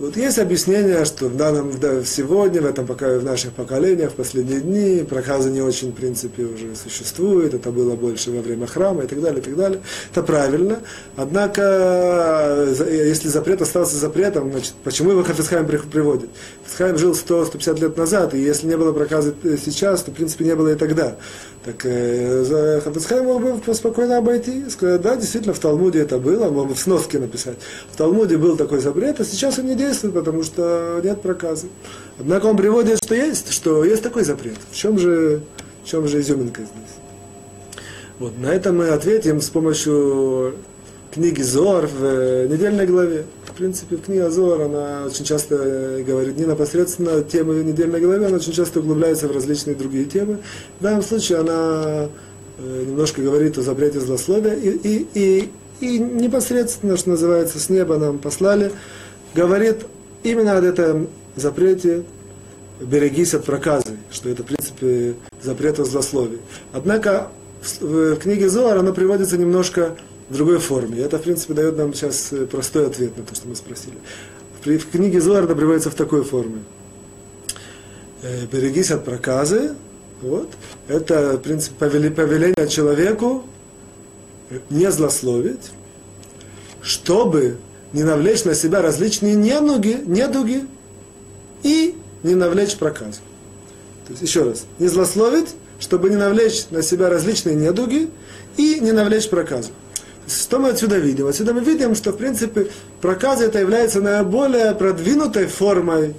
[0.00, 4.14] Вот есть объяснение, что в данном, да, сегодня, в этом пока в наших поколениях, в
[4.14, 9.02] последние дни, проказа не очень, в принципе, уже существует, это было больше во время храма
[9.02, 9.82] и так далее, и так далее.
[10.10, 10.78] Это правильно.
[11.16, 16.30] Однако, если запрет остался запретом, значит, почему его Хафицхайм приводит?
[16.64, 20.56] Хафицхайм жил 100-150 лет назад, и если не было проказа сейчас, то, в принципе, не
[20.56, 21.16] было и тогда.
[21.62, 22.80] Так э,
[23.22, 27.18] мог бы спокойно обойти, сказать, да, действительно, в Талмуде это было, мог бы в сноске
[27.18, 27.58] написать.
[27.92, 31.66] В Талмуде был такой запрет, а сейчас он не действует, потому что нет проказа.
[32.18, 34.58] Однако он приводит, что есть, что есть такой запрет.
[34.70, 35.42] В чем же,
[35.84, 36.96] в чем же изюминка здесь?
[38.18, 40.54] Вот, на это мы ответим с помощью
[41.10, 43.24] книги Зор в э, недельной главе.
[43.46, 48.36] В принципе, книга Зор, она очень часто э, говорит не непосредственно темы недельной главы, она
[48.36, 50.38] очень часто углубляется в различные другие темы.
[50.78, 52.08] В данном случае она
[52.58, 55.50] э, немножко говорит о запрете злословия и, и, и,
[55.80, 58.70] и непосредственно, что называется, с неба нам послали,
[59.34, 59.86] говорит
[60.22, 62.04] именно об этом запрете
[62.80, 66.40] берегись от проказы, что это, в принципе, запрет о злословии.
[66.72, 67.28] Однако
[67.80, 69.96] в, книге Зоар оно приводится немножко
[70.28, 70.98] в другой форме.
[70.98, 73.96] И это, в принципе, дает нам сейчас э, простой ответ на то, что мы спросили.
[74.64, 76.62] В книге Зоарда приводится в такой форме.
[78.22, 79.74] Э, берегись от проказы.
[80.22, 80.50] Вот.
[80.88, 83.44] Это, в принципе, повеление человеку
[84.68, 85.70] не злословить,
[86.82, 87.56] чтобы
[87.92, 90.66] не навлечь на себя различные недуги, недуги
[91.62, 93.20] и не навлечь проказу.
[94.06, 95.48] То есть, еще раз, не злословить,
[95.78, 98.10] чтобы не навлечь на себя различные недуги
[98.56, 99.70] и не навлечь проказу.
[100.26, 101.26] Что мы отсюда видим?
[101.26, 102.68] Отсюда мы видим, что, в принципе,
[103.00, 106.14] проказа это является наиболее продвинутой формой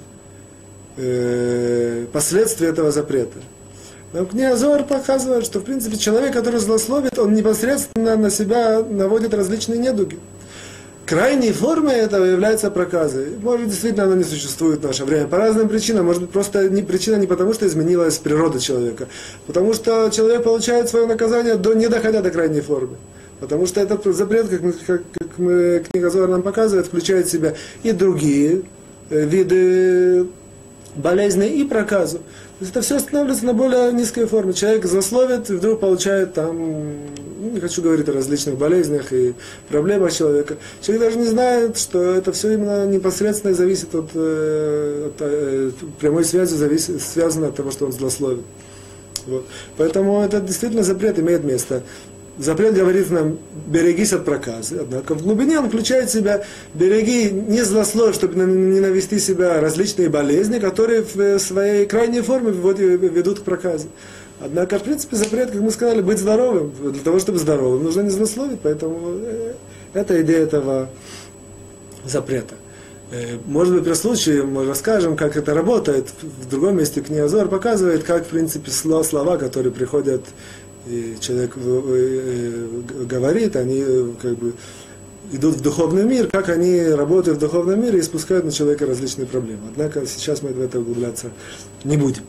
[0.96, 3.38] э, последствий этого запрета.
[4.12, 9.32] Нам книга Зор показывает, что, в принципе, человек, который злословит, он непосредственно на себя наводит
[9.32, 10.18] различные недуги.
[11.12, 13.34] Крайней формой этого является проказы.
[13.42, 15.26] Может, действительно, она не существует в наше время.
[15.26, 16.06] По разным причинам.
[16.06, 19.08] Может быть, просто не, причина не потому, что изменилась природа человека.
[19.46, 22.96] Потому что человек получает свое наказание, до, не доходя до крайней формы.
[23.40, 27.30] Потому что этот запрет, как, мы, как, как мы, книга Зора нам показывает, включает в
[27.30, 28.62] себя и другие
[29.10, 30.28] э, виды
[30.96, 32.20] болезни и проказу.
[32.68, 34.52] Это все становится на более низкой форме.
[34.52, 39.34] Человек засловит и вдруг получает там, ну, не хочу говорить о различных болезнях и
[39.68, 40.56] проблемах человека.
[40.80, 46.24] Человек даже не знает, что это все именно непосредственно зависит от, э, от э, прямой
[46.24, 48.44] связи, зависит, связано от того, что он злословит.
[49.26, 49.44] Вот.
[49.76, 51.82] Поэтому этот действительно запрет имеет место
[52.38, 54.78] запрет говорит нам, берегись от проказы.
[54.80, 60.08] Однако в глубине он включает в себя, береги не злословие, чтобы не навести себя различные
[60.08, 63.88] болезни, которые в своей крайней форме ведут к проказе.
[64.44, 66.72] Однако, в принципе, запрет, как мы сказали, быть здоровым.
[66.92, 68.58] Для того, чтобы здоровым, нужно не злословить.
[68.60, 69.52] Поэтому э,
[69.94, 70.88] это идея этого
[72.04, 72.56] запрета.
[73.12, 76.08] Э, может быть, при случае мы расскажем, как это работает.
[76.22, 80.22] В другом месте книга Зор показывает, как, в принципе, слова, которые приходят
[80.86, 84.54] и человек э, э, говорит, они э, как бы
[85.30, 89.26] идут в духовный мир, как они работают в духовном мире и спускают на человека различные
[89.26, 89.62] проблемы.
[89.70, 91.30] Однако сейчас мы в это углубляться
[91.84, 92.24] не будем.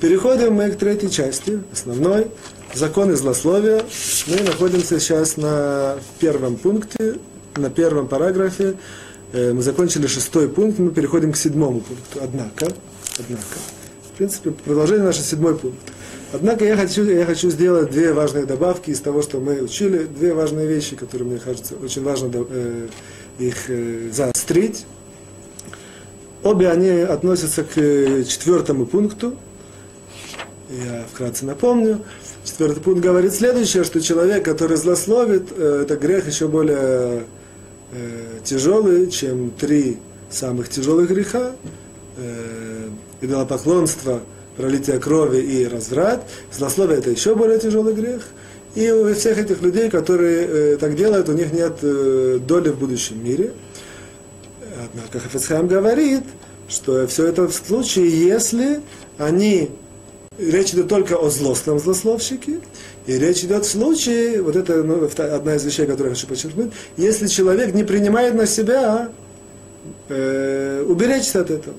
[0.00, 2.28] Переходим мы к третьей части, основной,
[2.74, 3.82] законы злословия.
[4.26, 7.18] Мы находимся сейчас на первом пункте,
[7.56, 8.76] на первом параграфе.
[9.32, 12.20] Мы закончили шестой пункт, мы переходим к седьмому пункту.
[12.20, 12.72] Однако,
[13.18, 13.58] однако,
[14.12, 15.92] в принципе, продолжение нашего седьмой пункт.
[16.32, 20.32] Однако я хочу, я хочу сделать две важные добавки из того, что мы учили, две
[20.32, 22.88] важные вещи, которые, мне кажется, очень важно э,
[23.38, 24.86] их э, заострить.
[26.44, 29.34] Обе они относятся к э, четвертому пункту.
[30.70, 32.04] Я вкратце напомню.
[32.44, 37.24] Четвертый пункт говорит следующее, что человек, который злословит, э, это грех еще более
[37.90, 39.98] э, тяжелый, чем три
[40.30, 41.52] самых тяжелых греха.
[42.16, 42.88] Э,
[43.20, 44.20] идолопоклонство,
[44.60, 46.26] пролитие крови и разврат.
[46.52, 48.22] Злословие это еще более тяжелый грех.
[48.74, 52.78] И у всех этих людей, которые э, так делают, у них нет э, доли в
[52.78, 53.52] будущем мире.
[54.84, 56.22] Однако Хафицхайм говорит,
[56.68, 58.80] что все это в случае, если
[59.18, 59.70] они
[60.38, 62.60] речь идет только о злостном злословщике,
[63.06, 66.72] и речь идет в случае, вот это ну, одна из вещей, которую я хочу подчеркнуть,
[66.96, 69.10] если человек не принимает на себя
[70.08, 71.76] э, уберечься от этого.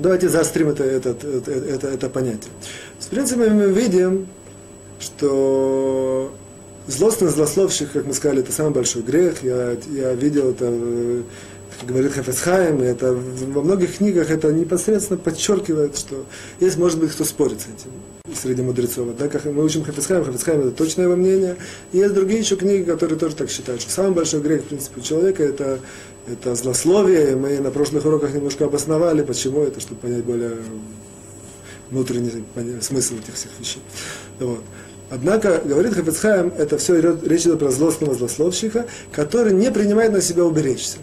[0.00, 2.50] Давайте заострим это, это, это, это, понятие.
[2.98, 4.28] В принципе, мы видим,
[4.98, 6.32] что
[6.86, 9.42] злостный злословщик, как мы сказали, это самый большой грех.
[9.42, 11.22] Я, я видел это
[11.86, 16.24] говорит Хафесхайм, это во многих книгах это непосредственно подчеркивает, что
[16.60, 17.90] есть, может быть, кто спорит с этим
[18.34, 19.08] среди мудрецов.
[19.18, 21.56] Да, как мы учим Хафесхайм, Хафесхайм это точное его мнение.
[21.92, 25.00] И есть другие еще книги, которые тоже так считают, что самый большой грех, в принципе,
[25.00, 25.80] у человека это,
[26.32, 27.36] это злословие.
[27.36, 30.56] Мы на прошлых уроках немножко обосновали, почему это, чтобы понять более
[31.90, 32.44] внутренний
[32.80, 33.82] смысл этих всех вещей.
[34.38, 34.60] Вот.
[35.10, 40.44] Однако, говорит Хафицхайм, это все речь идет про злостного злословщика, который не принимает на себя
[40.44, 40.98] уберечься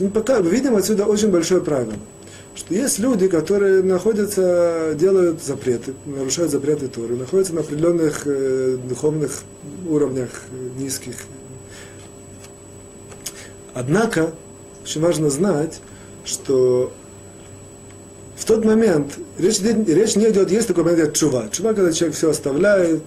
[0.00, 1.94] мы пока видим отсюда очень большое правило,
[2.54, 9.42] что есть люди, которые находятся, делают запреты, нарушают запреты Торы, находятся на определенных э, духовных
[9.88, 11.14] уровнях э, низких.
[13.74, 14.32] Однако,
[14.82, 15.80] очень важно знать,
[16.24, 16.92] что
[18.36, 21.48] в тот момент, речь, речь не идет, есть такой момент, как чува.
[21.50, 23.02] Чува, когда человек все оставляет,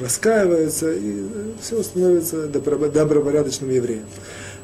[0.00, 1.24] раскаивается, и
[1.60, 4.06] все становится добропорядочным евреем.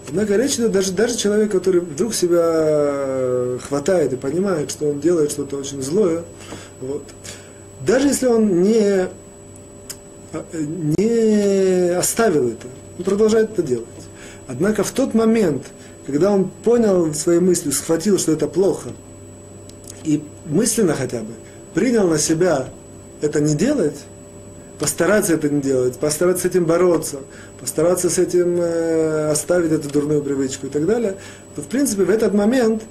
[0.08, 5.30] Однако речь идет даже, даже человек, который вдруг себя хватает и понимает, что он делает
[5.30, 6.24] что-то очень злое,
[6.80, 7.02] вот.
[7.86, 9.08] даже если он не,
[10.98, 12.66] не оставил это,
[12.98, 13.86] он продолжает это делать.
[14.46, 15.64] Однако в тот момент,
[16.06, 18.90] когда он понял своей мыслью, схватил, что это плохо,
[20.04, 21.32] и мысленно хотя бы
[21.72, 22.68] принял на себя
[23.20, 23.96] это не делать,
[24.78, 27.18] постараться это не делать, постараться с этим бороться,
[27.60, 31.16] постараться с этим э, оставить эту дурную привычку и так далее,
[31.56, 32.82] то в принципе в этот момент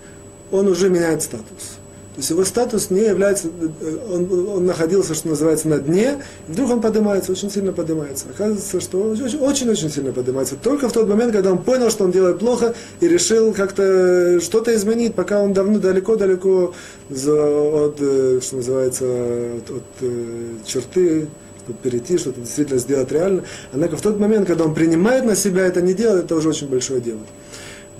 [0.52, 1.78] он уже меняет статус.
[2.14, 6.52] То есть его статус не является, э, он, он находился, что называется, на дне, и
[6.52, 8.26] вдруг он поднимается, очень сильно поднимается.
[8.30, 10.56] Оказывается, что очень-очень сильно поднимается.
[10.56, 14.76] Только в тот момент, когда он понял, что он делает плохо, и решил как-то что-то
[14.76, 16.76] изменить, пока он давно далеко-далеко
[17.10, 21.28] от, э, что называется, от, от черты
[21.66, 23.44] чтобы перейти, что-то действительно сделать реально.
[23.72, 26.68] Однако в тот момент, когда он принимает на себя это не делает, это уже очень
[26.68, 27.22] большое дело.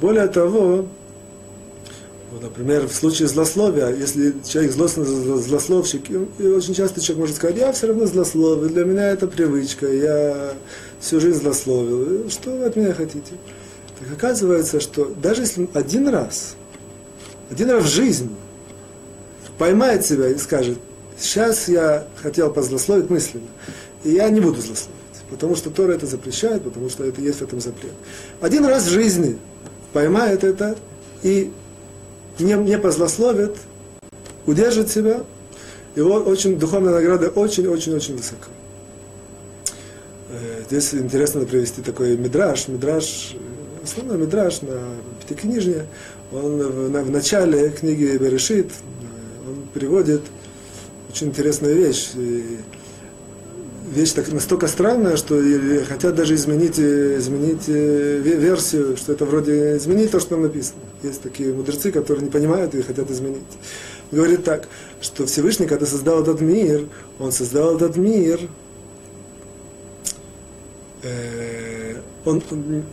[0.02, 0.86] Более того,
[2.42, 7.58] например, в случае злословия, если человек злостный злословщик, и, и очень часто человек может сказать,
[7.58, 10.54] я все равно злословил, для меня это привычка, я
[11.00, 12.30] всю жизнь злословил.
[12.30, 13.34] Что вы от меня хотите?
[14.00, 16.56] Так оказывается, что даже если один раз,
[17.50, 18.30] один раз в жизни
[19.58, 20.78] поймает себя и скажет,
[21.18, 23.48] Сейчас я хотел позлословить мысленно,
[24.04, 27.44] и я не буду злословить, потому что Тора это запрещает, потому что это есть в
[27.44, 27.94] этом запрет.
[28.42, 29.38] Один раз в жизни
[29.94, 30.76] поймает это
[31.22, 31.52] и
[32.40, 33.58] не, не позлословит,
[34.46, 35.24] удержит себя,
[35.96, 38.48] его очень, духовная награда очень-очень-очень высока.
[40.30, 42.68] Э, здесь интересно привести такой мидраж.
[42.68, 43.36] Мидраж,
[43.84, 44.80] основной мидраж на
[45.22, 45.86] пятикнижне,
[46.32, 50.22] он в, на, в начале книги Берешит, э, он приводит
[51.12, 52.10] очень интересная вещь.
[53.94, 55.42] Вещь так, настолько странная, что
[55.88, 60.82] хотят даже изменить, изменить э, версию, что это вроде изменить то, что там написано.
[61.04, 63.42] Есть такие мудрецы, которые не понимают и хотят изменить.
[64.12, 64.68] Говорит так,
[65.02, 66.88] что Всевышний, когда создал этот мир,
[67.20, 68.40] он создал этот мир,
[71.04, 72.84] э, он, он,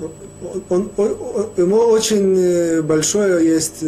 [0.68, 3.80] он, он, ему очень э, большое есть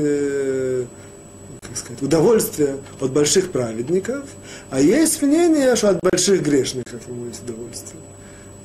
[1.72, 4.24] как сказать, удовольствие от больших праведников,
[4.72, 8.00] а есть мнение, что от больших грешников ему есть удовольствие.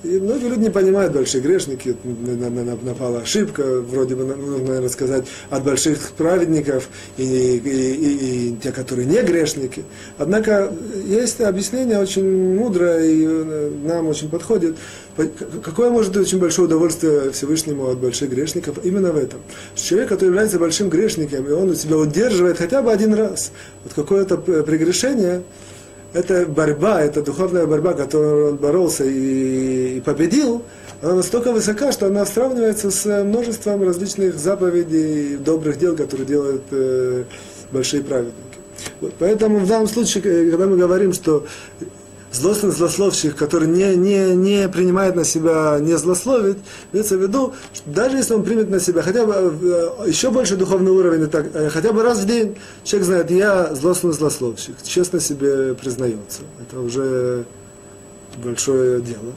[0.04, 1.98] И многие люди не понимают большие грешники,
[2.82, 6.88] напала ошибка, вроде бы нужно, наверное, сказать, от больших праведников
[7.18, 9.84] и, и, и, и те, которые не грешники.
[10.18, 10.72] Однако
[11.06, 14.78] есть объяснение очень мудрое и э, нам очень подходит.
[15.62, 18.78] Какое может быть очень большое удовольствие Всевышнему от больших грешников?
[18.86, 19.42] Именно в этом.
[19.76, 23.52] Человек, который является большим грешником, и он у себя удерживает хотя бы один раз
[23.84, 25.44] вот какое-то прегрешение,
[26.18, 30.64] эта борьба, эта духовная борьба, которую он боролся и, и победил,
[31.02, 37.24] она настолько высока, что она сравнивается с множеством различных заповедей, добрых дел, которые делают э,
[37.72, 38.36] большие праведники.
[39.00, 41.46] Вот, поэтому в данном случае, э, когда мы говорим, что
[42.32, 46.58] злостный злословщик, который не, не, не принимает на себя, не злословит,
[46.92, 50.56] имеется в виду, что даже если он примет на себя хотя бы э, еще больше
[50.58, 55.20] духовный уровень, так, э, хотя бы раз в день, человек знает, я злостный злословщик, честно
[55.20, 56.42] себе признается.
[56.62, 57.46] Это уже
[58.44, 59.34] большое дело.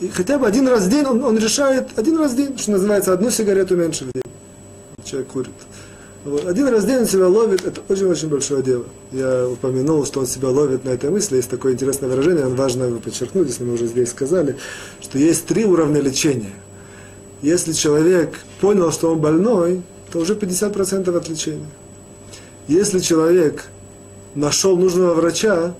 [0.00, 2.72] И хотя бы один раз в день он, он решает, один раз в день, что
[2.72, 4.22] называется, одну сигарету меньше в день.
[5.04, 5.52] Человек курит.
[6.24, 6.46] Вот.
[6.46, 8.86] Один раз в он себя ловит, это очень-очень большое дело.
[9.12, 11.36] Я упомянул, что он себя ловит на этой мысли.
[11.36, 14.56] Есть такое интересное выражение, он важно его подчеркнуть, если мы уже здесь сказали,
[15.02, 16.54] что есть три уровня лечения.
[17.42, 21.66] Если человек понял, что он больной, то уже 50% от лечения.
[22.68, 23.66] Если человек
[24.34, 25.74] нашел нужного врача,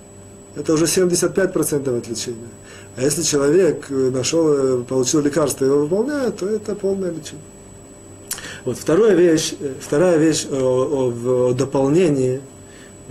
[0.57, 2.51] это уже 75% от лечения.
[2.97, 7.41] А если человек нашел, получил лекарство и его выполняет, то это полное лечение.
[8.65, 12.41] Вот вторая вещь, э, вторая вещь о, о, о дополнении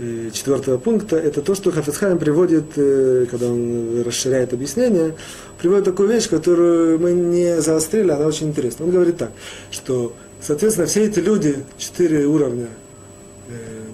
[0.00, 5.14] э, четвертого пункта, это то, что Хафицхайм приводит, э, когда он расширяет объяснение,
[5.60, 8.84] приводит такую вещь, которую мы не заострили, она очень интересна.
[8.84, 9.30] Он говорит так,
[9.70, 12.66] что, соответственно, все эти люди, четыре уровня,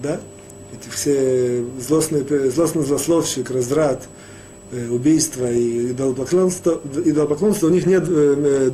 [0.02, 0.18] да,
[0.72, 4.02] эти все злостный, злостный злословщик, разрад,
[4.72, 8.04] убийство и идолопоклонство, идолопоклонство, у них нет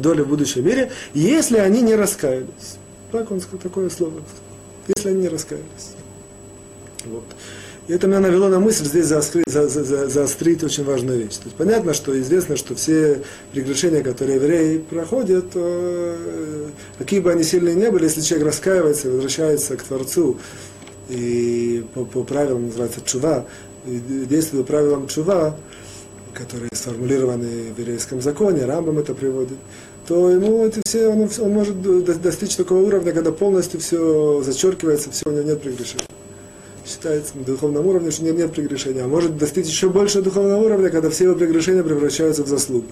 [0.01, 2.78] доли в будущем мире, если они не раскаялись.
[3.12, 4.20] Так он сказал, такое слово.
[4.88, 5.94] Если они не раскаялись.
[7.05, 7.24] Вот.
[7.88, 11.36] И это меня навело на мысль здесь заострить, за, за, за, заострить очень важную вещь.
[11.36, 13.22] То есть понятно, что известно, что все
[13.53, 19.76] прегрешения, которые евреи проходят, э, какие бы они сильные не были, если человек раскаивается, возвращается
[19.76, 20.36] к Творцу,
[21.09, 23.47] и по, по правилам называется чува,
[23.84, 25.57] действует по правилам чува,
[26.37, 29.59] которые сформулированы в еврейском законе, Рамбам это приводит,
[30.07, 35.28] то ему это все, он, он может достичь такого уровня, когда полностью все зачеркивается, все,
[35.28, 36.05] у него нет прегрешения.
[36.87, 39.03] Считается на духовном уровне, что нет, нет прегрешения.
[39.03, 42.87] А может достичь еще больше духовного уровня, когда все его прегрешения превращаются в заслуги.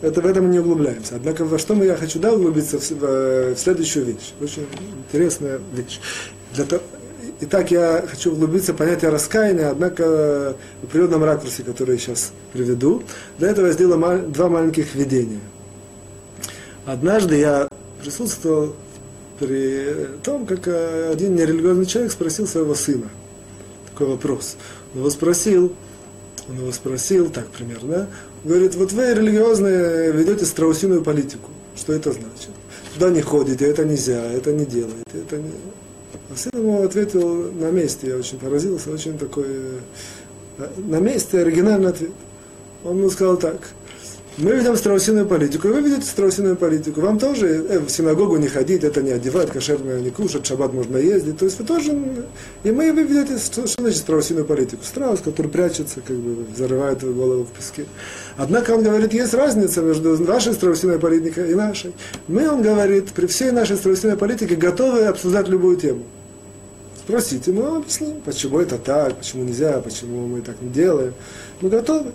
[0.00, 1.16] Это в этом не углубляемся.
[1.16, 4.32] Однако во что мы я хочу да, углубиться в, в, в следующую вещь.
[4.40, 4.66] Очень
[5.08, 5.98] интересная вещь.
[6.54, 6.82] Для того,
[7.44, 13.02] Итак, я хочу углубиться в понятие раскаяния, однако в природном ракурсе, который я сейчас приведу.
[13.38, 15.40] Для этого я сделал два маленьких видения.
[16.86, 17.68] Однажды я
[18.00, 18.76] присутствовал
[19.40, 23.08] при том, как один нерелигиозный человек спросил своего сына
[23.92, 24.56] такой вопрос.
[24.94, 25.72] Он его спросил,
[26.48, 28.08] он его спросил, так примерно,
[28.44, 31.50] говорит, вот вы религиозные ведете страусиную политику.
[31.76, 32.50] Что это значит?
[32.94, 35.52] Туда не ходите, это нельзя, это не делаете, это не...
[36.32, 39.44] А сын ему ответил на месте, я очень поразился, очень такой,
[40.58, 42.12] э, на месте оригинальный ответ.
[42.84, 43.58] Он ему сказал так–
[44.38, 47.02] мы ведем страусиную политику, и вы ведете страусиную политику.
[47.02, 50.96] Вам тоже э, в синагогу не ходить, это не одевать, кошерное не кушать, шаббат можно
[50.96, 51.36] ездить.
[51.36, 51.92] То есть вы тоже...
[52.64, 54.82] И мы вы ведете, что, что значит страусиную политику?
[54.84, 57.84] Страус, который прячется, как бы зарывает голову в песке.
[58.38, 61.92] Однако он говорит, есть разница между вашей страусиной политикой и нашей.
[62.26, 66.04] Мы, он говорит, при всей нашей страусиной политике готовы обсуждать любую тему.
[67.04, 71.14] Спросите, мы вам объясним, почему это так, почему нельзя, почему мы так не делаем.
[71.60, 72.12] Мы готовы.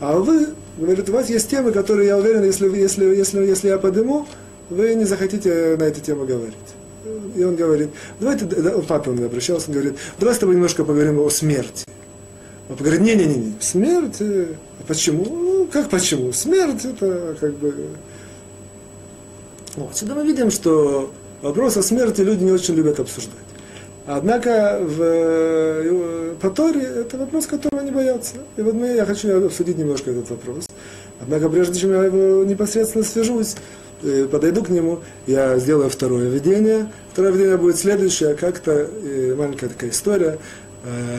[0.00, 3.78] А вы Говорит, у вас есть темы, которые, я уверен, если, если, если, если я
[3.78, 4.28] подниму,
[4.70, 6.54] вы не захотите на эту тему говорить.
[7.34, 8.46] И он говорит, давайте,
[8.86, 11.84] папа он обращался, он говорит, давай с тобой немножко поговорим о смерти.
[12.68, 14.54] Он говорит, не-не-не, смерть, а
[14.86, 15.24] почему?
[15.24, 16.32] Ну, как почему?
[16.32, 17.74] Смерть это как бы...
[19.74, 21.10] Вот, сюда мы видим, что
[21.42, 23.34] вопрос о смерти люди не очень любят обсуждать.
[24.10, 28.36] Однако в, э, по Торе это вопрос, которого они боятся.
[28.56, 30.66] И вот мы, я хочу обсудить немножко этот вопрос.
[31.20, 33.56] Однако прежде чем я его непосредственно свяжусь,
[34.02, 36.90] э, подойду к нему, я сделаю второе видение.
[37.12, 40.38] Второе видение будет следующее, как-то э, маленькая такая история.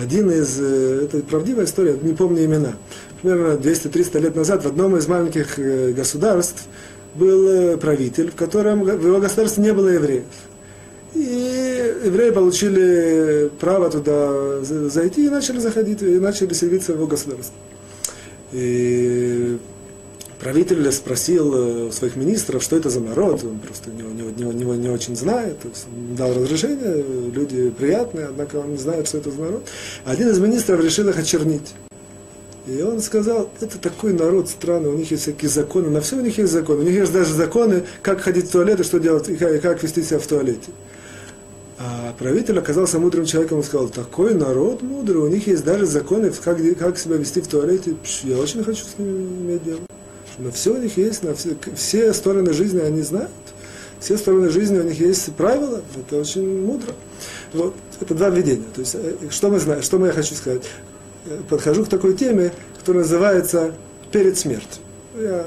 [0.02, 2.74] Один из, это правдивая история, не помню имена.
[3.22, 5.60] Примерно 200-300 лет назад в одном из маленьких
[5.94, 6.64] государств
[7.14, 10.24] был правитель, в котором в его государстве не было евреев.
[11.14, 11.59] И
[12.06, 17.56] евреи получили право туда зайти и начали заходить, и начали селиться в его государство.
[18.52, 19.58] И
[20.40, 21.54] правитель спросил
[21.88, 25.58] э, своих министров, что это за народ, он просто не, не, не, не очень знает,
[25.66, 25.86] есть
[26.18, 29.68] дал разрешение, люди приятные, однако он не знает, что это за народ.
[30.06, 31.74] Один из министров решил их очернить.
[32.68, 36.22] И он сказал, это такой народ странный, у них есть всякие законы, на все у
[36.22, 36.82] них есть законы.
[36.82, 40.04] У них есть даже законы, как ходить в туалет и что делать, и как вести
[40.04, 40.70] себя в туалете.
[41.82, 46.30] А правитель оказался мудрым человеком, он сказал, такой народ мудрый, у них есть даже законы,
[46.30, 47.96] как, как себя вести в туалете.
[48.24, 49.80] Я очень хочу с ними иметь дело.
[50.40, 53.32] На все у них есть, на все, все стороны жизни они знают.
[54.02, 56.94] Все стороны жизни у них есть правила, это очень мудро.
[57.54, 58.66] Вот, это два введения.
[58.76, 60.64] То есть, э, что мы знаем, что мы я хочу сказать.
[61.28, 63.74] Э, подхожу к такой теме, которая называется
[64.12, 64.82] «Перед смертью».
[65.18, 65.46] Я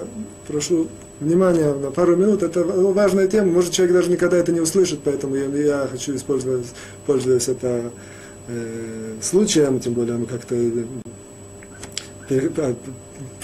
[0.49, 0.89] прошу
[1.22, 2.42] внимания на пару минут.
[2.42, 3.52] Это важная тема.
[3.52, 6.66] Может, человек даже никогда это не услышит, поэтому я, я хочу использовать,
[7.06, 7.90] пользуясь это
[8.48, 10.84] э, случаем, тем более мы как-то э,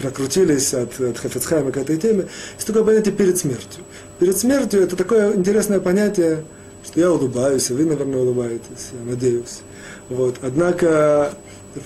[0.00, 2.26] прокрутились от, от Хафецхайма к этой теме.
[2.54, 3.84] Есть такое понятие перед смертью.
[4.18, 6.44] Перед смертью это такое интересное понятие,
[6.84, 9.60] что я улыбаюсь, и вы, наверное, улыбаетесь, я надеюсь.
[10.08, 10.36] Вот.
[10.42, 11.32] Однако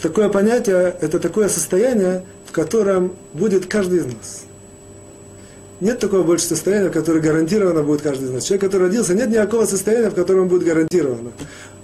[0.01, 4.45] такое понятие, это такое состояние, в котором будет каждый из нас.
[5.83, 8.45] Нет такого больше состояния, которое гарантированно будет каждый из нас.
[8.45, 11.33] Человек, который родился, нет никакого состояния, в котором будет гарантированно.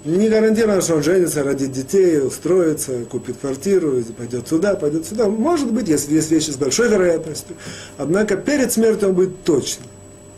[0.05, 5.27] Не гарантированно, что он женится, родит детей, устроится, купит квартиру, пойдет туда, пойдет сюда.
[5.27, 7.57] Может быть, если есть вещи с большой вероятностью.
[7.97, 9.83] Однако перед смертью он будет точно.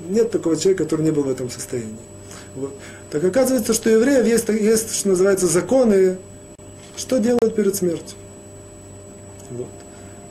[0.10, 2.00] Нет такого человека, который не был в этом состоянии.
[2.56, 2.74] Вот.
[3.12, 6.18] Так оказывается, что у евреев есть, есть, что называется, законы,
[6.98, 8.18] что делают перед смертью.
[9.52, 9.68] Вот.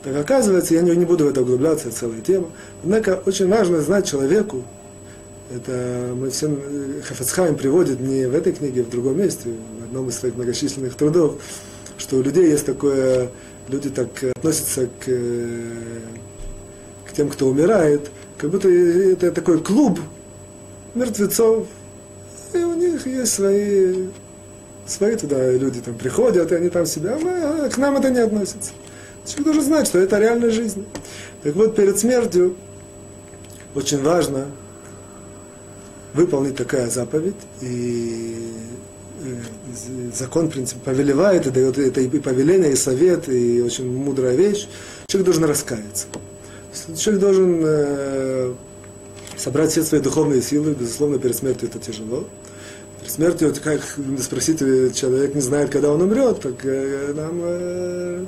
[0.03, 2.49] Так оказывается, я не, буду в это углубляться, целая тема.
[2.83, 4.65] Однако очень важно знать человеку,
[5.55, 6.57] это мы все
[7.05, 10.95] Хафацхайм приводит не в этой книге, а в другом месте, в одном из своих многочисленных
[10.95, 11.43] трудов,
[11.99, 13.31] что у людей есть такое,
[13.69, 15.05] люди так относятся к,
[17.07, 20.01] к тем, кто умирает, как будто это такой клуб
[20.95, 21.67] мертвецов,
[22.55, 24.07] и у них есть свои,
[24.87, 28.09] свои туда люди там приходят, и они там себя, а мы, а к нам это
[28.09, 28.71] не относится.
[29.25, 30.85] Человек должен знать, что это реальная жизнь.
[31.43, 32.57] Так вот, перед смертью
[33.75, 34.47] очень важно
[36.14, 38.53] выполнить такая заповедь, и
[40.14, 44.68] закон, в принципе, повелевает, и дает это и повеление, и совет, и очень мудрая вещь.
[45.07, 46.07] Человек должен раскаяться.
[46.97, 48.55] Человек должен э,
[49.37, 52.27] собрать все свои духовные силы, безусловно, перед смертью это тяжело.
[53.01, 53.81] Перед смертью, как
[54.21, 58.25] спросить, человек не знает, когда он умрет, так э, нам э,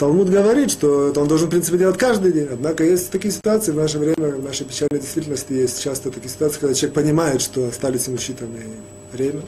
[0.00, 2.48] Талмуд говорит, что это он должен, в принципе, делать каждый день.
[2.50, 6.58] Однако есть такие ситуации в наше время, в нашей печальной действительности есть часто такие ситуации,
[6.58, 8.66] когда человек понимает, что остались ему считанные
[9.12, 9.42] время,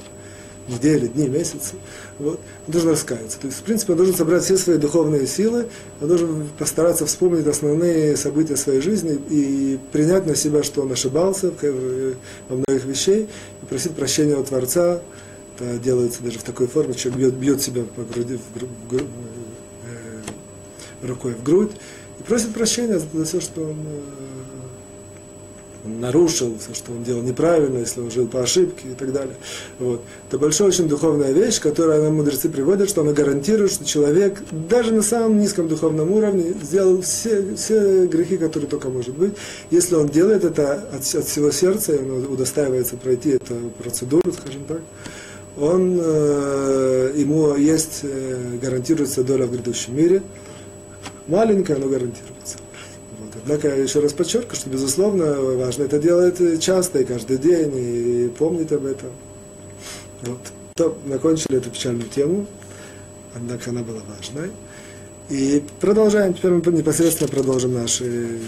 [0.69, 1.77] недели, дни, месяцы.
[2.19, 2.39] Вот.
[2.67, 3.41] Он должен раскаяться.
[3.41, 5.69] То есть, в принципе, он должен собрать все свои духовные силы,
[6.03, 11.51] он должен постараться вспомнить основные события своей жизни и принять на себя, что он ошибался
[12.51, 13.27] во многих вещей,
[13.63, 15.01] и просить прощения у Творца.
[15.57, 19.07] Это делается даже в такой форме, человек бьет, бьет себя по груди, в, гру,
[21.03, 21.73] рукой в грудь
[22.19, 24.01] и просит прощения за все, что он, э,
[25.85, 29.35] он нарушил, все, что он делал неправильно, если он жил по ошибке и так далее.
[29.79, 30.03] Вот.
[30.29, 34.93] Это большая очень духовная вещь, которую нам мудрецы приводят, что она гарантирует, что человек даже
[34.93, 39.35] на самом низком духовном уровне сделал все, все грехи, которые только может быть.
[39.71, 44.65] Если он делает это от, от всего сердца, и он удостаивается пройти эту процедуру, скажем
[44.65, 44.81] так,
[45.59, 50.23] он, э, ему есть, э, гарантируется доля в грядущем мире–
[51.27, 52.59] маленькое, но гарантируется.
[53.45, 58.29] Однако я еще раз подчеркиваю, что, безусловно, важно это делать часто и каждый день, и
[58.29, 59.11] помнить об этом.
[60.23, 60.39] Вот.
[60.75, 62.47] То, закончили эту печальную тему,
[63.35, 64.51] однако она была важной.
[65.29, 68.39] И продолжаем, теперь мы непосредственно продолжим наши...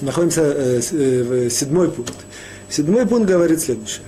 [0.00, 2.14] Находимся э, э, в седьмой пункт.
[2.68, 4.04] Седьмой пункт говорит следующее.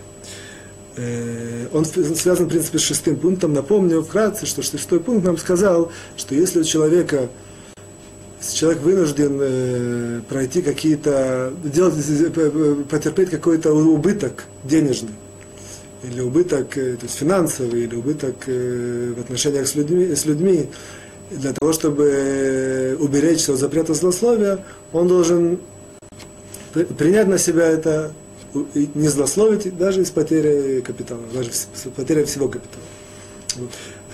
[0.96, 3.52] Э, он связан, в принципе, с шестым пунктом.
[3.52, 7.28] Напомню вкратце, что шестой пункт нам сказал, что если у человека
[8.52, 15.14] человек вынужден э, пройти какие-то, делать, э, потерпеть какой-то убыток денежный,
[16.02, 20.68] или убыток э, то есть финансовый, или убыток э, в отношениях с людьми, с людьми,
[21.30, 25.58] для того, чтобы э, уберечься от запрета злословия, он должен
[26.98, 28.12] принять на себя это,
[28.94, 32.84] не злословить даже с потерей капитала, даже с потерей всего капитала.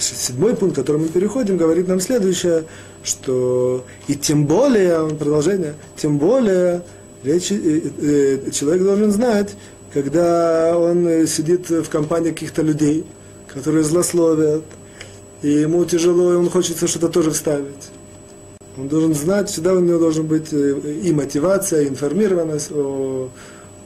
[0.00, 2.64] Седьмой пункт, к которому мы переходим, говорит нам следующее,
[3.02, 6.82] что и тем более, продолжение, тем более
[7.22, 9.54] речь, э, э, человек должен знать,
[9.92, 13.04] когда он сидит в компании каких-то людей,
[13.46, 14.64] которые злословят,
[15.42, 17.90] и ему тяжело, и он хочется что-то тоже вставить.
[18.76, 23.28] Он должен знать, всегда у него должен быть э, и мотивация, и информированность о,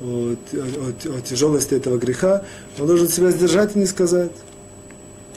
[0.02, 2.44] о, о, о тяжелости этого греха.
[2.78, 4.32] Он должен себя сдержать и не сказать.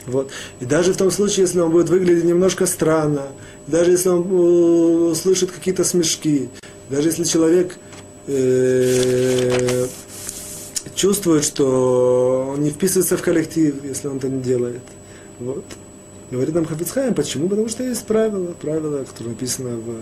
[0.08, 0.32] Вот.
[0.62, 3.28] И даже в том случае, если он будет выглядеть немножко странно,
[3.68, 6.49] даже если он э, услышит какие-то смешки,
[6.89, 7.78] даже если человек
[8.28, 9.86] э,
[10.95, 14.82] чувствует, что он не вписывается в коллектив, если он это не делает.
[15.39, 15.66] Вот.
[16.32, 17.49] Говорит нам Хафицхайм, почему?
[17.49, 19.95] Потому что есть правила, правила, которые написаны в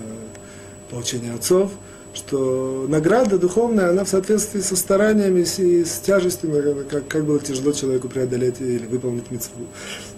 [0.92, 1.72] получении отцов,
[2.16, 7.74] что награда духовная, она в соответствии со стараниями и с тяжестью, как, как было тяжело
[7.74, 9.68] человеку преодолеть или выполнить мецву.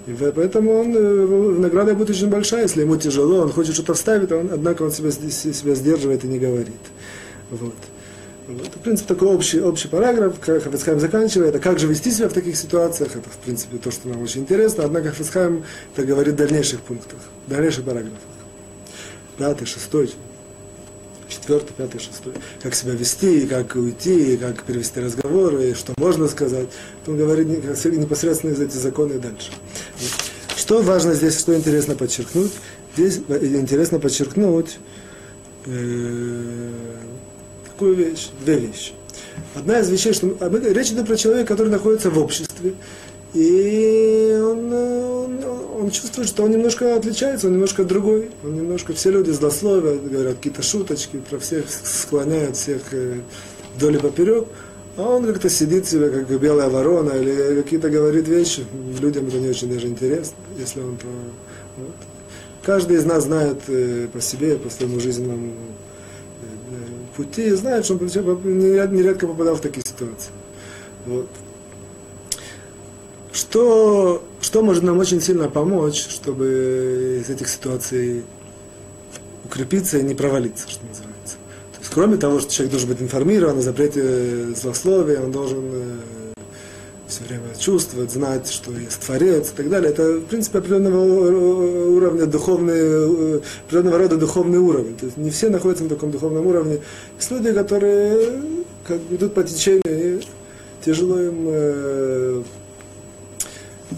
[0.05, 4.31] И поэтому он, э, награда будет очень большая, если ему тяжело, он хочет что-то вставить,
[4.31, 6.75] он, однако он себя, себя сдерживает и не говорит.
[7.49, 7.73] Вот.
[8.47, 8.67] Вот.
[8.67, 12.33] В принципе, такой общий, общий параграф, как Хафицхайм заканчивает, а как же вести себя в
[12.33, 16.37] таких ситуациях, это, в принципе, то, что нам очень интересно, однако Хафицхайм это говорит в
[16.37, 18.19] дальнейших пунктах, в дальнейших параграфах.
[19.37, 20.13] Пятый, шестой,
[21.29, 22.33] четвертый, пятый, шестой.
[22.61, 26.67] Как себя вести, как уйти, как перевести разговор, и что можно сказать.
[27.05, 29.51] Он говорит непосредственно из этих законов и дальше.
[30.55, 32.51] Что важно здесь, что интересно подчеркнуть?
[32.95, 34.79] Здесь интересно подчеркнуть,
[35.65, 36.71] э,
[37.65, 38.93] такую вещь, две вещи.
[39.55, 40.35] Одна из вещей, что
[40.73, 42.73] речь идет про человека, который находится в обществе,
[43.33, 45.43] и он, он,
[45.77, 50.37] он чувствует, что он немножко отличается, он немножко другой, он немножко, все люди злословят, говорят
[50.37, 53.19] какие-то шуточки, про всех склоняют, всех э,
[53.75, 54.47] вдоль и поперек,
[54.97, 58.65] а он как-то сидит себе, как белая ворона, или какие-то говорит вещи,
[58.99, 60.97] людям это не очень даже интересно, если он...
[61.77, 61.95] Вот.
[62.63, 65.53] Каждый из нас знает э, по себе, по своему жизненному
[67.15, 70.31] пути, знает, что он нередко попадал в такие ситуации.
[71.05, 71.27] Вот.
[73.31, 78.23] Что, что может нам очень сильно помочь, чтобы из этих ситуаций
[79.45, 81.35] укрепиться и не провалиться, что называется.
[81.73, 86.33] То есть, кроме того, что человек должен быть информирован о запрете злословия, он должен э,
[87.07, 89.91] все время чувствовать, знать, что есть Творец и так далее.
[89.91, 90.99] Это, в принципе, определенного
[91.95, 94.95] уровня духовный, определенного рода духовный уровень.
[94.97, 96.79] То есть не все находятся на таком духовном уровне.
[97.17, 98.41] Есть люди, которые
[98.85, 100.21] как идут по течению, и
[100.83, 102.43] тяжело им э,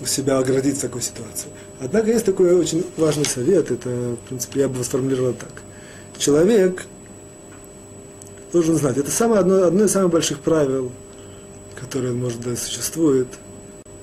[0.06, 1.50] себя оградить в такой ситуации.
[1.80, 5.64] Однако есть такой очень важный совет, это, в принципе, я бы сформулировал так.
[6.18, 6.86] Человек
[8.52, 10.92] должен знать, это самое, одно, одно из самых больших правил–
[11.80, 13.28] который, может, да, существует,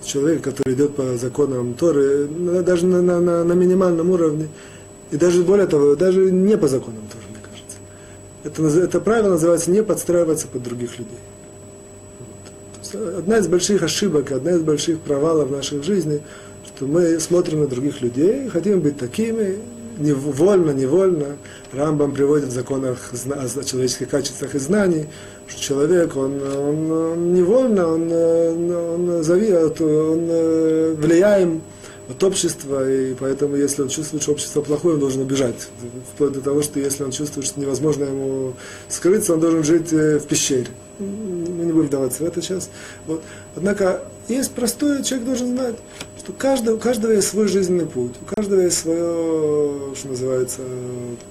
[0.05, 4.49] человек, который идет по законам Торы, даже на, на, на, на минимальном уровне,
[5.11, 8.79] и даже более того, даже не по законам Торы, мне кажется.
[8.79, 11.19] Это, это правило называется не подстраиваться под других людей.
[12.95, 16.23] Одна из больших ошибок, одна из больших провалов в нашей жизни,
[16.67, 19.57] что мы смотрим на других людей, хотим быть такими,
[19.99, 21.37] невольно, невольно.
[21.73, 25.07] Рамбам приводит в законах о человеческих качествах и знаний,
[25.47, 31.63] что человек, он, он, он невольно, он, он, зави, он э, влияем
[32.09, 35.69] от общества, и поэтому, если он чувствует, что общество плохое, он должен убежать.
[36.15, 38.55] Вплоть до того, что если он чувствует, что невозможно ему
[38.89, 40.69] скрыться, он должен жить э, в пещере.
[41.67, 42.71] Не будем вдаваться в это сейчас.
[43.07, 43.23] Вот.
[43.55, 45.77] Однако, есть простой, человек должен знать,
[46.19, 50.61] что каждого, у каждого есть свой жизненный путь, у каждого есть свое, что называется,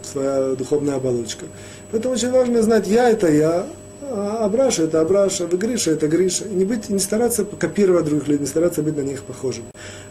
[0.04, 1.46] своя духовная оболочка.
[1.92, 3.68] Поэтому очень важно знать, я это я,
[4.02, 6.46] а Абраша это Абраша, вы Гриша это Гриша.
[6.46, 9.66] И не, быть, не стараться копировать других людей, не стараться быть на них похожим.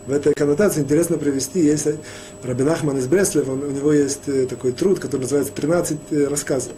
[0.06, 1.86] В этой коннотации интересно привести, есть
[2.42, 6.26] Рабин Ахман из Бреслев, он, у него есть э, такой труд, который называется «13 э,
[6.28, 6.72] рассказов».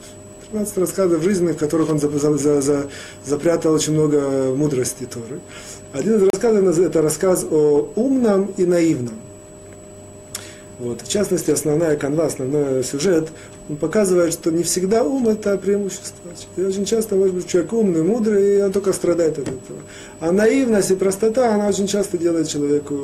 [0.57, 2.86] 13 рассказов жизни, в которых он за, за, за,
[3.24, 5.40] запрятал очень много мудрости Торы.
[5.92, 9.14] Один из рассказов это рассказ о умном и наивном.
[10.78, 11.02] Вот.
[11.02, 13.28] В частности, основная канва, основной сюжет,
[13.68, 16.30] он показывает, что не всегда ум– это преимущество.
[16.57, 19.80] И очень часто, может быть, человек умный, мудрый, и он только страдает от этого.
[20.20, 22.94] А наивность и простота, она очень часто делает человеку,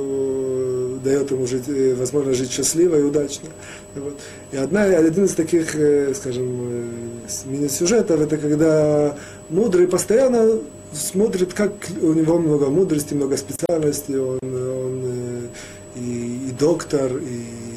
[1.03, 3.49] дает ему жить, э, возможность жить счастливо и удачно.
[3.95, 4.19] Вот.
[4.53, 9.17] И одна, один из таких, э, скажем, э, мини-сюжетов, это когда
[9.49, 10.59] мудрый постоянно
[10.93, 15.49] смотрит, как у него много мудрости, много специальностей, он, он
[15.97, 17.73] и, и доктор, и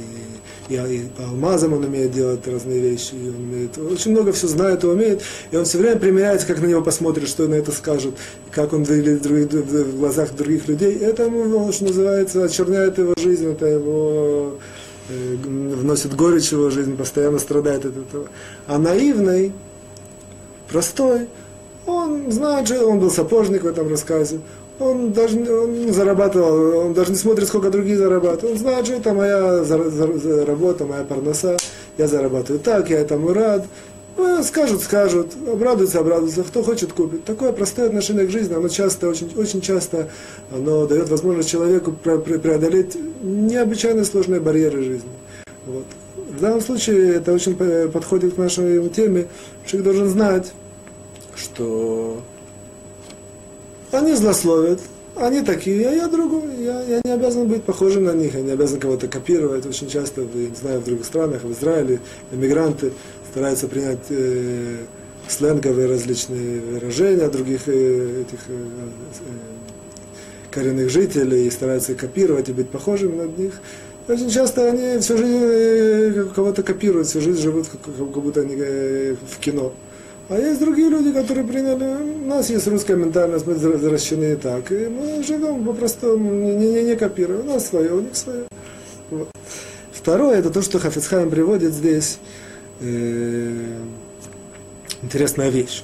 [0.70, 4.48] и, и по алмазам он умеет делать разные вещи, и он умеет, очень много все
[4.48, 5.22] знает и умеет,
[5.52, 8.16] и он все время примеряется, как на него посмотрит, что на это скажет,
[8.52, 10.98] как он выглядит в глазах других людей.
[10.98, 16.98] Это, ему, что называется, очерняет его жизнь, это его э, вносит горечь в его жизнь,
[16.98, 18.28] постоянно страдает от этого.
[18.68, 19.54] А наивный,
[20.68, 21.28] простой,
[21.86, 24.40] он знает же, он был сапожник в этом рассказе,
[24.80, 28.44] он даже он зарабатывал, он даже не смотрит, сколько другие зарабатывают.
[28.44, 31.58] Он знает, что это моя за, за, за работа, моя парноса,
[31.98, 33.66] я зарабатываю так, я этому рад.
[34.18, 37.26] Ну, скажут, скажут, обрадуются, обрадуются, кто хочет купить.
[37.26, 40.10] Такое простое отношение к жизни, оно часто, очень, очень часто,
[40.52, 45.10] оно дает возможность человеку преодолеть необычайно сложные барьеры жизни.
[45.66, 45.86] Вот.
[46.16, 47.56] В данном случае это очень
[47.92, 49.28] подходит к нашей теме.
[49.66, 50.54] Человек должен знать,
[51.36, 52.22] что
[53.92, 54.80] Они злословят,
[55.16, 58.52] они такие, а я другой, я, я не обязан быть похожим на них, я не
[58.52, 59.66] обязан кого-то копировать.
[59.66, 62.02] Очень часто, я не знаю, в других странах, в Израиле,
[62.32, 62.92] иммигранты
[63.36, 64.86] стараются принять э,
[65.28, 69.32] сленговые различные выражения других э, этих э, э,
[70.52, 73.56] коренных жителей и стараются копировать и быть похожими на них.
[74.08, 79.16] Очень часто они всю жизнь э, кого-то копируют, всю жизнь живут, как, будто они э,
[79.30, 79.74] в кино.
[80.30, 84.88] А есть другие люди, которые приняли, у нас есть русская ментальность, мы возвращены так, и
[84.88, 88.46] мы живем по-простому, не, не, не копируем, у нас свое, у них свое.
[89.10, 89.28] Вот.
[89.92, 92.20] Второе, это то, что Хафицхайм приводит здесь,
[92.80, 93.78] э,
[95.02, 95.84] интересная вещь.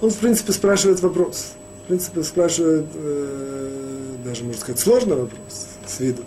[0.00, 1.52] Он, в принципе, спрашивает вопрос.
[1.84, 6.22] В принципе, спрашивает, э, даже, можно сказать, сложный вопрос с виду.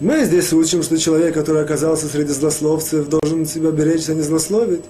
[0.00, 4.84] Мы здесь учим, что человек, который оказался среди злословцев, должен себя беречься, не злословить.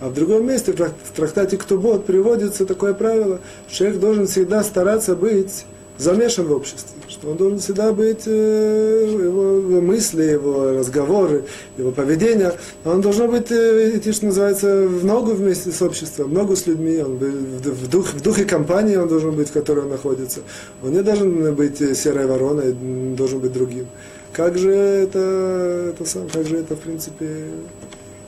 [0.00, 5.66] А в другом месте, в трактате Ктубот, приводится такое правило, человек должен всегда стараться быть
[5.98, 11.44] замешан в обществе, что он должен всегда быть, э, его мысли, его разговоры,
[11.78, 12.52] его поведение,
[12.84, 16.66] он должен быть, э, идти, что называется, в ногу вместе с обществом, в ногу с
[16.66, 20.40] людьми, он в, дух, в духе компании он должен быть, в которой он находится.
[20.82, 22.72] Он не должен быть серой вороной,
[23.16, 23.86] должен быть другим.
[24.32, 27.46] Как же это, это сам, как же это, в принципе,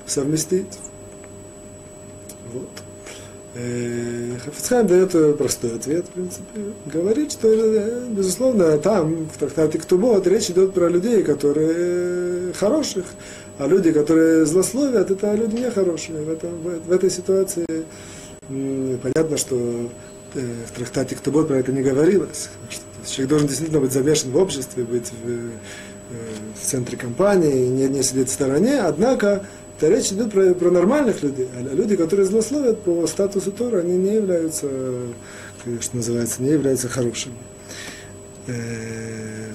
[0.07, 0.79] совместить?
[2.53, 2.86] Вот.
[3.59, 6.45] Э, Хафицхайм дает простой ответ, в принципе.
[6.85, 13.07] Говорит, что, э, безусловно, там, в трактате Ктубот, речь идет про людей, которые хороших,
[13.59, 16.23] а люди, которые злословят, это люди нехорошие.
[16.23, 17.65] В, этом, в, в этой ситуации
[19.03, 19.91] понятно, что
[20.35, 22.51] э, в трактате Ктубот про это не говорилось.
[22.69, 25.51] Что человек должен действительно быть замешан в обществе, быть в,
[26.61, 29.47] в центре компании, не, не сидеть в стороне, однако
[29.77, 33.97] это речь идет про, про нормальных людей, а люди, которые злословят по статусу Тора, они
[33.97, 34.69] не являются,
[35.81, 37.35] что называется, не являются хорошими.
[38.47, 39.53] Э,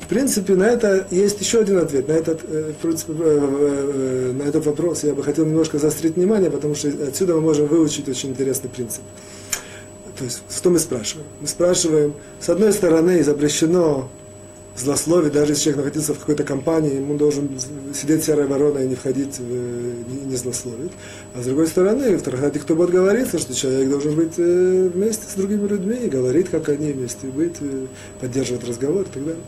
[0.00, 2.08] в принципе, на это есть еще один ответ.
[2.08, 6.88] На этот, э, э, на этот вопрос я бы хотел немножко заострить внимание, потому что
[6.88, 9.02] отсюда мы можем выучить очень интересный принцип.
[10.18, 11.28] То есть, что мы спрашиваем?
[11.40, 14.08] Мы спрашиваем, с одной стороны, запрещено
[14.78, 17.50] злословить, даже если человек находится в какой-то компании, ему должен
[17.94, 20.92] сидеть серой вороной и не входить, в, не, не злословить.
[21.34, 25.24] А с другой стороны, в Трахате кто будет говорится, что человек должен быть э, вместе
[25.28, 27.86] с другими людьми и говорить, как они вместе быть, э,
[28.20, 29.42] поддерживать разговор и так далее.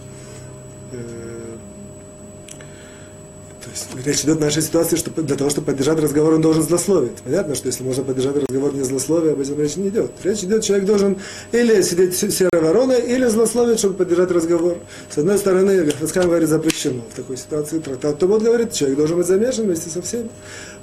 [3.70, 6.62] То есть речь идет в нашей ситуации, что для того, чтобы поддержать разговор, он должен
[6.62, 7.18] злословить.
[7.24, 10.10] Понятно, что если можно поддержать разговор не злословие, об этом речь не идет.
[10.24, 11.18] Речь идет, человек должен
[11.52, 14.78] или сидеть серой вороной, или злословить, чтобы поддержать разговор.
[15.08, 17.02] С одной стороны, Хафицкам говорит, запрещено.
[17.12, 20.30] В такой ситуации трактат Тобот говорит, человек должен быть замешан вместе со всеми.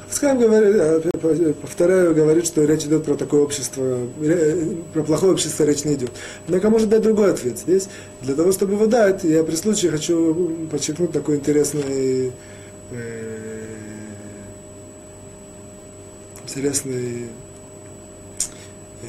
[0.08, 3.98] Хафицкам говорит, повторяю, говорит, что речь идет про такое общество,
[4.94, 6.12] про плохое общество речь не идет.
[6.48, 7.60] Однако может дать другой ответ.
[7.60, 7.90] Здесь,
[8.22, 12.32] для того, чтобы его дать, я при случае хочу подчеркнуть такой интересный
[12.92, 13.66] э,
[16.44, 17.30] интересную
[19.02, 19.06] э,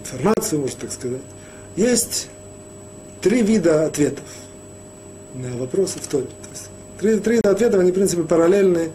[0.00, 1.22] информацию, можно так сказать.
[1.76, 2.28] Есть
[3.20, 4.24] три вида ответов
[5.34, 6.26] на вопросы в Торе.
[6.98, 8.90] Три, три вида ответов, они, в принципе, параллельны.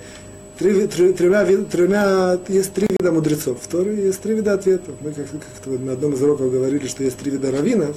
[0.60, 4.94] Три, три, тремя, тремя, есть три вида мудрецов в Торе, есть три вида ответов.
[5.02, 7.96] Мы как, как на одном из уроков говорили, что есть три вида раввинов,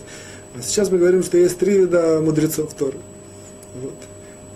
[0.54, 2.98] а сейчас мы говорим, что есть три вида мудрецов в Торе.
[3.82, 3.94] Вот.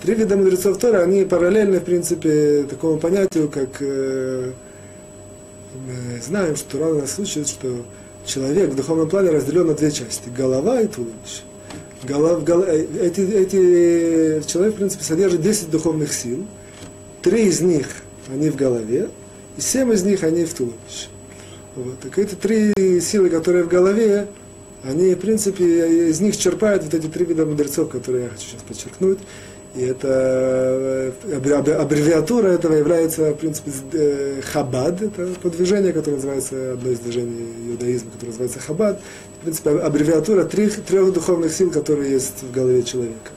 [0.01, 4.53] Три вида мудрецов Тора, они параллельны, в принципе, такому понятию, как э,
[5.75, 7.85] мы знаем, что Тора нас учит, что
[8.25, 10.31] человек в духовном плане разделен на две части.
[10.35, 11.43] Голова и туловище.
[12.03, 16.47] Голов, гол, э, эти, эти, человек, в принципе, содержит 10 духовных сил.
[17.21, 17.87] Три из них,
[18.33, 19.11] они в голове,
[19.59, 21.09] и семь из них, они в туловище.
[21.77, 22.01] Вот.
[22.01, 22.73] Так эти три
[23.03, 24.29] силы, которые в голове,
[24.83, 28.63] они, в принципе, из них черпают вот эти три вида мудрецов, которые я хочу сейчас
[28.63, 29.19] подчеркнуть.
[29.75, 35.01] И это э, аббревиатура этого является, в принципе, э, хабад.
[35.01, 39.01] Это подвижение, которое называется, одно из движений иудаизма, которое называется хабад.
[39.39, 43.31] В принципе, аббревиатура трех, трех духовных сил, которые есть в голове человека.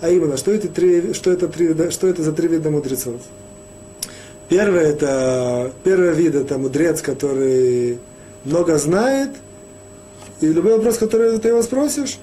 [0.00, 3.20] А именно, что, эти три, что, это, три, что это за три вида мудрецов?
[4.48, 7.98] Первое, это, первый вид это мудрец, который
[8.44, 9.30] много знает,
[10.40, 12.18] и любой вопрос, который ты его спросишь,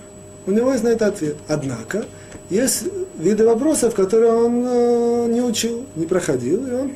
[0.46, 1.38] у него есть на это ответ.
[1.48, 2.06] Однако,
[2.50, 2.84] есть
[3.22, 6.92] виды вопросов, которые он э, не учил, не проходил, и он,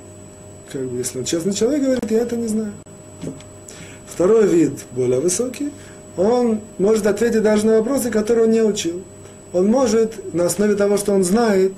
[0.72, 2.74] как бы, если он честный человек, говорит, я это не знаю.
[4.08, 5.72] Второй вид, более высокий,
[6.18, 9.04] он может ответить даже на вопросы, которые он не учил.
[9.54, 11.74] Он может, на основе того, что он знает,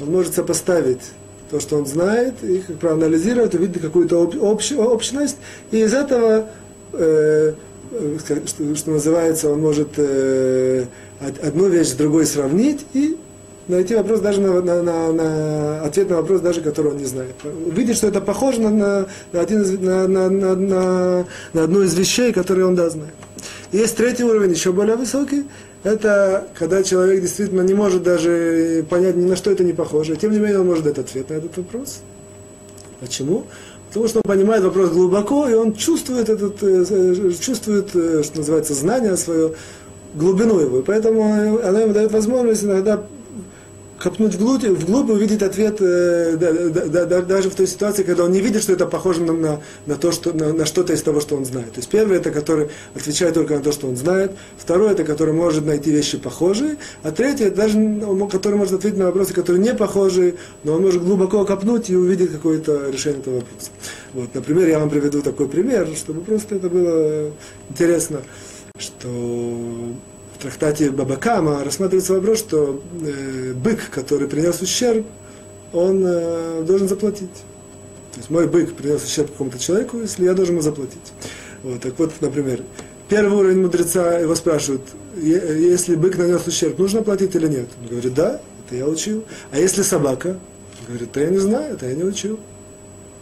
[0.00, 1.02] он может сопоставить
[1.50, 5.36] то, что он знает, и как проанализировать, увидеть какую-то об, общ, общность,
[5.70, 6.48] и из этого
[6.92, 7.54] э,
[7.92, 10.86] э, что, что называется, он может э,
[11.20, 13.16] одну вещь с другой сравнить и
[13.68, 17.34] найти вопрос даже на, на, на, на ответ на вопрос, даже который он не знает.
[17.44, 21.82] Увидеть, что это похоже на, на, на, один из, на, на, на, на, на одну
[21.82, 23.14] из вещей, которые он да знает.
[23.72, 25.44] Есть третий уровень, еще более высокий.
[25.82, 30.16] Это когда человек действительно не может даже понять, ни на что это не похоже.
[30.16, 32.00] Тем не менее, он может дать ответ на этот вопрос.
[33.00, 33.44] Почему?
[33.88, 38.74] Потому что он понимает вопрос глубоко, и он чувствует, этот, э, чувствует э, что называется,
[38.74, 39.52] знание свое,
[40.14, 40.80] глубину его.
[40.80, 43.02] И поэтому она ему дает возможность иногда
[43.98, 46.52] копнуть вглубь, вглубь и увидеть ответ э, да,
[46.86, 49.60] да, да, даже в той ситуации, когда он не видит, что это похоже на, на,
[49.86, 51.72] на, то, что, на, на что-то из того, что он знает.
[51.72, 55.34] То есть первый это который отвечает только на то, что он знает, второй это который
[55.34, 57.78] может найти вещи похожие, а третий это даже
[58.30, 60.34] который может ответить на вопросы, которые не похожие,
[60.64, 63.70] но он может глубоко копнуть и увидеть какое-то решение этого вопроса.
[64.12, 67.30] Вот, например, я вам приведу такой пример, чтобы просто это было
[67.70, 68.22] интересно,
[68.78, 69.08] что
[70.36, 75.06] в трактате Бабакама рассматривается вопрос, что э, бык, который принес ущерб,
[75.72, 77.32] он э, должен заплатить.
[78.12, 81.12] То есть мой бык принес ущерб какому-то человеку, если я должен ему заплатить.
[81.62, 82.62] Вот, так вот, например,
[83.08, 84.82] первый уровень мудреца его спрашивают,
[85.16, 87.68] если бык нанес ущерб, нужно платить или нет?
[87.80, 89.24] Он говорит, да, это я учил.
[89.52, 90.38] А если собака?
[90.80, 92.38] Он говорит, да я не знаю, это я не учил.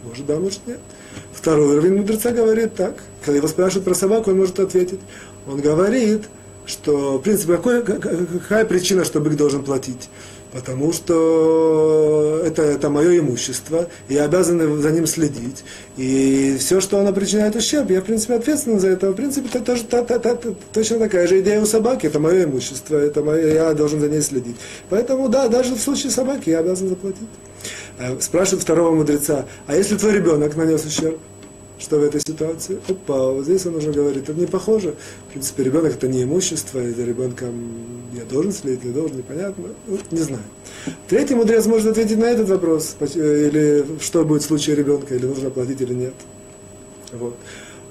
[0.03, 0.79] Может да, может нет.
[1.31, 2.95] Второй уровень мудреца говорит так.
[3.23, 4.99] Когда его спрашивают про собаку, он может ответить.
[5.47, 6.23] Он говорит,
[6.65, 10.09] что, в принципе, какой, какая причина, что бык должен платить?
[10.55, 15.65] Потому что это, это мое имущество, и я обязан за ним следить.
[15.97, 19.11] И все, что оно причиняет ущерб, я, в принципе, ответственен за это.
[19.11, 20.37] В принципе, это тоже та, та, та,
[20.71, 22.07] точно такая же идея у собаки.
[22.07, 24.55] Это мое имущество, это мое, я должен за ней следить.
[24.89, 27.27] Поэтому, да, даже в случае собаки я обязан заплатить.
[27.97, 31.19] Э, спрашивает второго мудреца, а если твой ребенок нанес ущерб?
[31.77, 32.79] Что в этой ситуации?
[32.87, 34.95] Опа, вот здесь он уже говорит, это не похоже.
[35.27, 37.53] В принципе, ребенок это не имущество, и за ребенком
[38.13, 39.65] я должен следить, не должен, непонятно.
[39.87, 40.43] Ну, не знаю.
[41.07, 45.25] Третий мудрец может ответить на этот вопрос, э, или что будет в случае ребенка, или
[45.25, 46.13] нужно платить или нет.
[47.11, 47.35] Вот.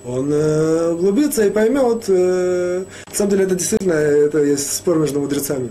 [0.04, 5.20] Он э, углубится и поймет, э, на самом деле это действительно, это есть спор между
[5.20, 5.70] мудрецами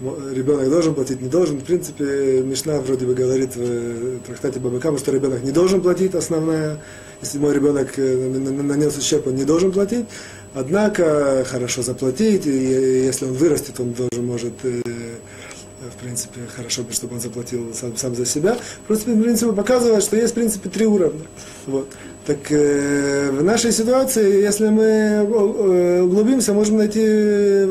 [0.00, 1.58] ребенок должен платить, не должен.
[1.58, 6.80] В принципе, Мишна вроде бы говорит в трактате Бабакама, что ребенок не должен платить, основная,
[7.20, 10.06] если мой ребенок э, нанес ущерб, он не должен платить.
[10.54, 14.82] Однако, хорошо заплатить, и если он вырастет, он тоже может э,
[15.90, 18.56] в принципе, хорошо бы, чтобы он заплатил сам, сам за себя.
[18.86, 21.26] Просто, в принципе, показывает, что есть, в принципе, три уровня.
[21.66, 21.88] Вот.
[22.26, 27.68] Так э, в нашей ситуации, если мы э, углубимся, можем найти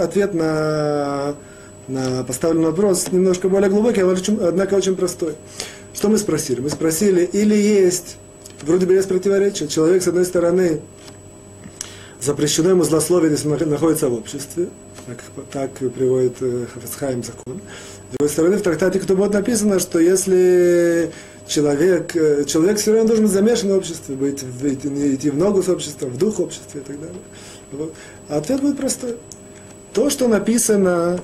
[0.00, 1.34] ответ на
[1.92, 5.34] на поставленный вопрос немножко более глубокий, однако очень простой.
[5.94, 6.60] Что мы спросили?
[6.60, 8.16] Мы спросили, или есть,
[8.62, 10.80] вроде бы есть противоречие, человек, с одной стороны,
[12.20, 14.68] запрещено ему злословие, если он находится в обществе,
[15.06, 17.60] так, так приводит э, Хафицхайм закон.
[18.08, 21.10] С другой стороны, в трактате Ктубот написано, что если
[21.46, 25.68] человек, э, человек все равно должен замешан в обществе, быть, быть, идти в ногу с
[25.68, 27.16] обществом, в дух общества и так далее.
[27.72, 27.94] Вот.
[28.28, 29.16] А ответ будет простой.
[29.92, 31.20] То, что написано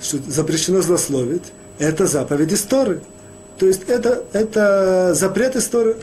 [0.00, 3.00] что запрещено злословить, это заповедь истории.
[3.58, 5.96] То есть это, это запрет истории.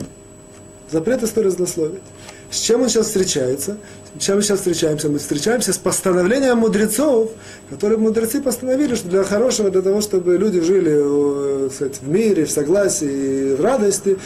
[0.90, 2.02] Запрет истории злословить.
[2.50, 3.78] С чем он сейчас встречается?
[4.18, 5.08] С чем мы сейчас встречаемся?
[5.08, 7.32] Мы встречаемся с постановлением мудрецов,
[7.68, 12.50] которые мудрецы постановили, что для хорошего, для того, чтобы люди жили кстати, в мире, в
[12.50, 14.16] согласии, в радости,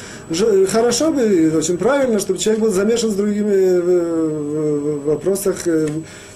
[0.70, 5.88] хорошо бы, очень правильно, чтобы человек был замешан с другими в вопросах э,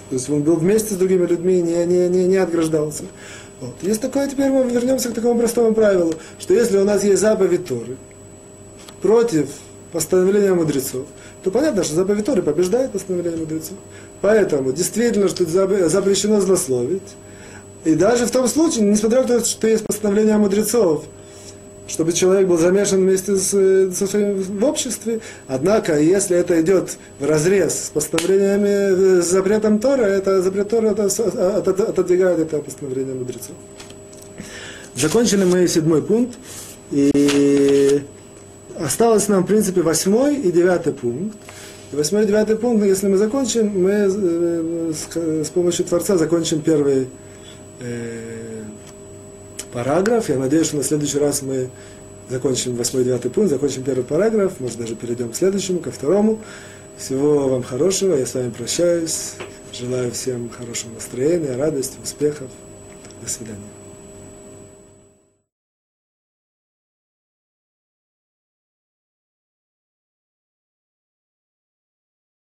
[0.08, 3.04] то есть он был вместе с другими людьми, не, не, не, не отграждался.
[3.60, 3.74] Вот.
[3.82, 7.64] Есть такое, теперь мы вернемся к такому простому правилу, что если у нас есть заповедь
[7.64, 7.96] Торы
[9.00, 9.48] против
[9.92, 11.06] постановления мудрецов,
[11.44, 13.76] то понятно, что заповедь Торы побеждает постановление мудрецов.
[14.20, 15.44] Поэтому действительно, что
[15.88, 17.02] запрещено злословить.
[17.84, 21.04] И даже в том случае, несмотря на то, что есть постановление мудрецов,
[21.88, 23.50] чтобы человек был замешан вместе с,
[23.94, 25.20] со своим в обществе.
[25.48, 31.04] Однако, если это идет в разрез с постановлениями, с запретом Тора, это запрет Тора это,
[31.70, 33.56] отодвигает это постановление мудрецов.
[34.94, 36.36] Закончили мы седьмой пункт.
[36.90, 38.02] И
[38.78, 41.36] осталось нам, в принципе, восьмой и девятый пункт.
[41.92, 44.92] И восьмой и девятый пункт, если мы закончим, мы э,
[45.44, 47.08] с помощью Творца закончим первый
[47.80, 48.61] э,
[49.72, 50.28] параграф.
[50.28, 51.70] Я надеюсь, что на следующий раз мы
[52.28, 56.40] закончим восьмой девятый пункт, закончим первый параграф, может даже перейдем к следующему, ко второму.
[56.96, 59.34] Всего вам хорошего, я с вами прощаюсь.
[59.72, 62.48] Желаю всем хорошего настроения, радости, успехов.
[63.22, 63.81] До свидания.